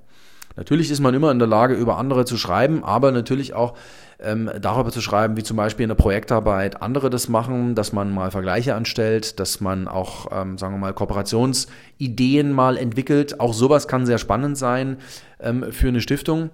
Natürlich 0.57 0.91
ist 0.91 0.99
man 0.99 1.13
immer 1.13 1.31
in 1.31 1.39
der 1.39 1.47
Lage, 1.47 1.75
über 1.75 1.97
andere 1.97 2.25
zu 2.25 2.35
schreiben, 2.35 2.83
aber 2.83 3.13
natürlich 3.13 3.53
auch 3.53 3.77
ähm, 4.19 4.49
darüber 4.61 4.91
zu 4.91 5.01
schreiben, 5.01 5.37
wie 5.37 5.43
zum 5.43 5.57
Beispiel 5.57 5.83
in 5.83 5.89
der 5.89 5.95
Projektarbeit 5.95 6.81
andere 6.81 7.09
das 7.09 7.27
machen, 7.27 7.75
dass 7.75 7.93
man 7.93 8.13
mal 8.13 8.31
Vergleiche 8.31 8.75
anstellt, 8.75 9.39
dass 9.39 9.61
man 9.61 9.87
auch, 9.87 10.27
ähm, 10.31 10.57
sagen 10.57 10.73
wir 10.75 10.79
mal, 10.79 10.93
Kooperationsideen 10.93 12.51
mal 12.51 12.77
entwickelt. 12.77 13.39
Auch 13.39 13.53
sowas 13.53 13.87
kann 13.87 14.05
sehr 14.05 14.17
spannend 14.17 14.57
sein 14.57 14.97
ähm, 15.39 15.71
für 15.71 15.89
eine 15.89 16.01
Stiftung. 16.01 16.49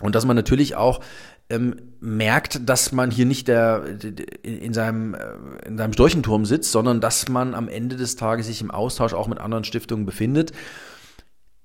Und 0.00 0.14
dass 0.14 0.24
man 0.24 0.36
natürlich 0.36 0.76
auch 0.76 1.00
ähm, 1.50 1.76
merkt, 2.00 2.68
dass 2.68 2.92
man 2.92 3.10
hier 3.10 3.26
nicht 3.26 3.48
der, 3.48 3.82
in, 4.42 4.72
seinem, 4.72 5.14
äh, 5.14 5.18
in 5.66 5.76
seinem 5.76 5.92
Storchenturm 5.92 6.44
sitzt, 6.44 6.72
sondern 6.72 7.00
dass 7.00 7.28
man 7.28 7.54
am 7.54 7.68
Ende 7.68 7.96
des 7.96 8.16
Tages 8.16 8.46
sich 8.46 8.62
im 8.62 8.70
Austausch 8.70 9.14
auch 9.14 9.28
mit 9.28 9.38
anderen 9.38 9.64
Stiftungen 9.64 10.06
befindet 10.06 10.52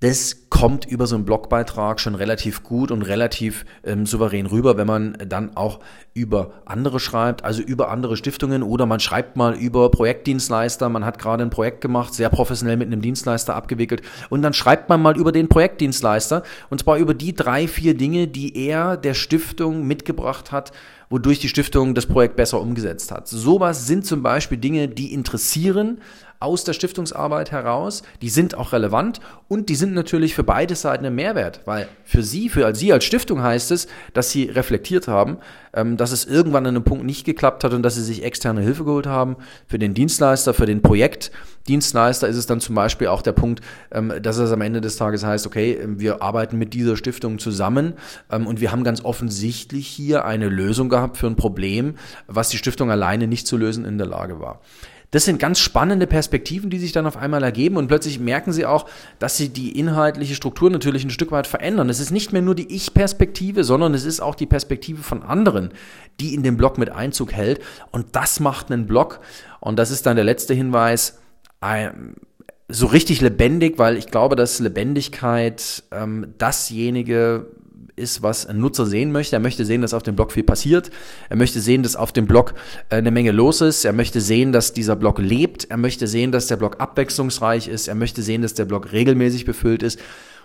das 0.05 0.49
kommt 0.51 0.85
über 0.85 1.07
so 1.07 1.15
einen 1.15 1.25
Blogbeitrag 1.25 1.99
schon 1.99 2.13
relativ 2.13 2.61
gut 2.61 2.91
und 2.91 3.01
relativ 3.01 3.65
ähm, 3.83 4.05
souverän 4.05 4.45
rüber, 4.45 4.77
wenn 4.77 4.85
man 4.85 5.17
dann 5.27 5.57
auch 5.57 5.79
über 6.13 6.53
andere 6.65 6.99
schreibt, 6.99 7.43
also 7.43 7.63
über 7.63 7.89
andere 7.89 8.15
Stiftungen 8.15 8.61
oder 8.61 8.85
man 8.85 8.99
schreibt 8.99 9.35
mal 9.35 9.55
über 9.55 9.89
Projektdienstleister. 9.89 10.89
Man 10.89 11.05
hat 11.05 11.17
gerade 11.17 11.41
ein 11.41 11.49
Projekt 11.49 11.81
gemacht, 11.81 12.13
sehr 12.13 12.29
professionell 12.29 12.77
mit 12.77 12.87
einem 12.87 13.01
Dienstleister 13.01 13.55
abgewickelt 13.55 14.03
und 14.29 14.43
dann 14.43 14.53
schreibt 14.53 14.89
man 14.89 15.01
mal 15.01 15.17
über 15.17 15.31
den 15.31 15.49
Projektdienstleister 15.49 16.43
und 16.69 16.81
zwar 16.81 16.97
über 16.97 17.15
die 17.15 17.33
drei, 17.33 17.67
vier 17.67 17.97
Dinge, 17.97 18.27
die 18.27 18.55
er 18.55 18.97
der 18.97 19.15
Stiftung 19.15 19.87
mitgebracht 19.87 20.51
hat, 20.51 20.71
wodurch 21.09 21.39
die 21.39 21.49
Stiftung 21.49 21.95
das 21.95 22.05
Projekt 22.05 22.35
besser 22.35 22.61
umgesetzt 22.61 23.11
hat. 23.11 23.27
Sowas 23.27 23.87
sind 23.87 24.05
zum 24.05 24.23
Beispiel 24.23 24.57
Dinge, 24.57 24.87
die 24.87 25.13
interessieren, 25.13 25.99
aus 26.45 26.63
der 26.63 26.73
Stiftungsarbeit 26.73 27.51
heraus, 27.51 28.03
die 28.21 28.29
sind 28.29 28.55
auch 28.55 28.71
relevant 28.71 29.19
und 29.47 29.69
die 29.69 29.75
sind 29.75 29.95
natürlich 29.95 30.35
für 30.35 30.43
beide 30.43 30.75
Seiten 30.75 31.03
ein 31.03 31.15
Mehrwert, 31.15 31.61
weil 31.65 31.87
für 32.03 32.21
Sie, 32.21 32.49
für 32.49 32.75
Sie 32.75 32.93
als 32.93 33.03
Stiftung 33.03 33.41
heißt 33.41 33.71
es, 33.71 33.87
dass 34.13 34.29
Sie 34.29 34.43
reflektiert 34.43 35.07
haben, 35.07 35.37
ähm, 35.73 35.97
dass 35.97 36.11
es 36.11 36.25
irgendwann 36.25 36.67
an 36.67 36.75
einem 36.75 36.83
Punkt 36.83 37.03
nicht 37.03 37.25
geklappt 37.25 37.63
hat 37.63 37.73
und 37.73 37.81
dass 37.81 37.95
Sie 37.95 38.03
sich 38.03 38.23
externe 38.23 38.61
Hilfe 38.61 38.85
geholt 38.85 39.07
haben. 39.07 39.37
Für 39.65 39.79
den 39.79 39.95
Dienstleister, 39.95 40.53
für 40.53 40.67
den 40.67 40.83
Projektdienstleister 40.83 42.27
ist 42.27 42.37
es 42.37 42.45
dann 42.45 42.61
zum 42.61 42.75
Beispiel 42.75 43.07
auch 43.07 43.23
der 43.23 43.31
Punkt, 43.33 43.61
ähm, 43.91 44.13
dass 44.21 44.37
es 44.37 44.51
am 44.51 44.61
Ende 44.61 44.81
des 44.81 44.97
Tages 44.97 45.25
heißt, 45.25 45.47
okay, 45.47 45.79
wir 45.87 46.21
arbeiten 46.21 46.59
mit 46.59 46.75
dieser 46.75 46.95
Stiftung 46.95 47.39
zusammen 47.39 47.93
ähm, 48.31 48.45
und 48.45 48.61
wir 48.61 48.71
haben 48.71 48.83
ganz 48.83 49.03
offensichtlich 49.03 49.87
hier 49.87 50.25
eine 50.25 50.47
Lösung 50.47 50.89
gehabt 50.89 51.17
für 51.17 51.25
ein 51.25 51.37
Problem, 51.37 51.95
was 52.27 52.49
die 52.49 52.57
Stiftung 52.57 52.91
alleine 52.91 53.25
nicht 53.25 53.47
zu 53.47 53.57
lösen 53.57 53.83
in 53.83 53.97
der 53.97 54.07
Lage 54.07 54.39
war. 54.39 54.61
Das 55.15 55.23
sind 55.23 55.39
ganz 55.39 55.59
spannende 55.59 56.07
Perspektiven, 56.07 56.69
die 56.69 56.77
sich 56.77 56.91
dann 56.91 57.07
auf 57.07 57.15
einmal 57.15 57.41
ergeben 57.41 57.77
und 57.77 57.87
plötzlich 57.87 58.19
merken 58.19 58.51
sie 58.51 58.65
auch, 58.65 58.85
dass 59.17 59.37
sie 59.37 59.47
die 59.47 59.79
inhaltliche 59.79 60.35
Struktur 60.35 60.69
natürlich 60.69 61.05
ein 61.05 61.09
Stück 61.09 61.31
weit 61.31 61.47
verändern. 61.47 61.87
Es 61.87 62.01
ist 62.01 62.11
nicht 62.11 62.33
mehr 62.33 62.41
nur 62.41 62.53
die 62.53 62.75
Ich-Perspektive, 62.75 63.63
sondern 63.63 63.93
es 63.93 64.03
ist 64.03 64.19
auch 64.19 64.35
die 64.35 64.45
Perspektive 64.45 65.03
von 65.03 65.23
anderen, 65.23 65.69
die 66.19 66.33
in 66.33 66.43
den 66.43 66.57
Blog 66.57 66.77
mit 66.77 66.89
Einzug 66.89 67.31
hält. 67.31 67.61
Und 67.91 68.07
das 68.11 68.41
macht 68.41 68.69
einen 68.69 68.87
Blog. 68.87 69.21
Und 69.61 69.79
das 69.79 69.89
ist 69.89 70.05
dann 70.05 70.17
der 70.17 70.25
letzte 70.25 70.53
Hinweis. 70.53 71.17
So 72.67 72.87
richtig 72.87 73.21
lebendig, 73.21 73.79
weil 73.79 73.95
ich 73.95 74.07
glaube, 74.07 74.35
dass 74.35 74.59
Lebendigkeit 74.59 75.83
ähm, 75.93 76.33
dasjenige 76.37 77.54
ist, 77.95 78.21
was 78.21 78.45
ein 78.45 78.59
Nutzer 78.59 78.85
sehen 78.85 79.11
möchte. 79.11 79.35
Er 79.35 79.39
möchte 79.39 79.65
sehen, 79.65 79.81
dass 79.81 79.93
auf 79.93 80.03
dem 80.03 80.15
Blog 80.15 80.31
viel 80.31 80.43
passiert. 80.43 80.89
Er 81.29 81.37
möchte 81.37 81.59
sehen, 81.61 81.83
dass 81.83 81.95
auf 81.95 82.11
dem 82.11 82.27
Blog 82.27 82.53
äh, 82.89 82.95
eine 82.95 83.11
Menge 83.11 83.31
los 83.31 83.61
ist. 83.61 83.85
Er 83.85 83.93
möchte 83.93 84.21
sehen, 84.21 84.51
dass 84.51 84.73
dieser 84.73 84.95
Blog 84.95 85.19
lebt. 85.19 85.65
Er 85.69 85.77
möchte 85.77 86.07
sehen, 86.07 86.31
dass 86.31 86.47
der 86.47 86.57
Blog 86.57 86.77
abwechslungsreich 86.79 87.67
ist. 87.67 87.87
Er 87.87 87.95
möchte 87.95 88.21
sehen, 88.21 88.41
dass 88.41 88.53
der 88.53 88.65
Blog 88.65 88.91
regelmäßig 88.91 89.45
befüllt 89.45 89.83
ist. 89.83 89.99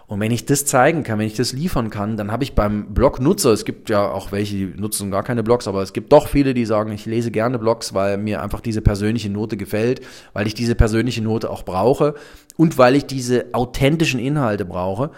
Und 0.06 0.18
wenn 0.18 0.32
ich 0.32 0.44
das 0.44 0.64
zeigen 0.64 1.04
kann, 1.04 1.20
wenn 1.20 1.28
ich 1.28 1.36
das 1.36 1.52
liefern 1.52 1.88
kann, 1.88 2.16
dann 2.16 2.32
habe 2.32 2.42
ich 2.42 2.56
beim 2.56 2.92
Blog-Nutzer, 2.94 3.52
es 3.52 3.64
gibt 3.64 3.90
ja 3.90 4.10
auch 4.10 4.32
welche, 4.32 4.56
die 4.56 4.64
nutzen 4.76 5.12
gar 5.12 5.22
keine 5.22 5.44
Blogs, 5.44 5.68
aber 5.68 5.82
es 5.82 5.92
gibt 5.92 6.12
doch 6.12 6.26
viele, 6.26 6.52
die 6.52 6.64
sagen, 6.64 6.90
ich 6.90 7.06
lese 7.06 7.30
gerne 7.30 7.60
Blogs, 7.60 7.94
weil 7.94 8.18
mir 8.18 8.42
einfach 8.42 8.60
diese 8.60 8.80
persönliche 8.80 9.30
Note 9.30 9.56
gefällt, 9.56 10.00
weil 10.32 10.48
ich 10.48 10.54
diese 10.54 10.74
persönliche 10.74 11.22
Note 11.22 11.48
auch 11.48 11.62
brauche 11.62 12.16
und 12.56 12.76
weil 12.76 12.96
ich 12.96 13.06
diese 13.06 13.46
authentischen 13.52 14.18
Inhalte 14.18 14.64
brauche 14.64 15.12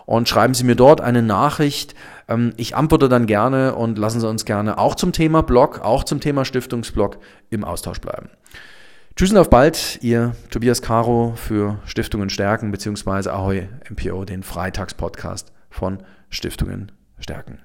und 0.05 0.29
schreiben 0.29 0.53
Sie 0.55 0.65
mir 0.65 0.77
dort 0.77 1.01
eine 1.01 1.23
Nachricht. 1.23 1.95
Ähm, 2.29 2.53
ich 2.59 2.77
antworte 2.77 3.09
dann 3.09 3.25
gerne 3.27 3.75
und 3.75 3.97
lassen 3.97 4.21
Sie 4.21 4.29
uns 4.29 4.45
gerne 4.45 4.77
auch 4.77 4.95
zum 4.95 5.13
Thema 5.13 5.43
Blog, 5.43 5.81
auch 5.81 6.05
zum 6.05 6.21
Thema 6.21 6.45
Stiftungsblog 6.45 7.17
im 7.49 7.65
Austausch 7.65 8.01
bleiben. 8.01 8.29
Tschüss 9.17 9.31
und 9.31 9.39
auf 9.39 9.49
bald, 9.51 9.99
Ihr 10.03 10.37
Tobias 10.51 10.83
Caro 10.83 11.33
für 11.37 11.79
Stiftungen 11.85 12.29
stärken, 12.29 12.71
beziehungsweise 12.71 13.33
Ahoy 13.33 13.67
MPO, 13.89 14.27
den 14.27 14.43
Freitagspodcast 14.43 15.53
von 15.71 16.03
Stiftungen 16.29 16.93
stärken. 17.23 17.59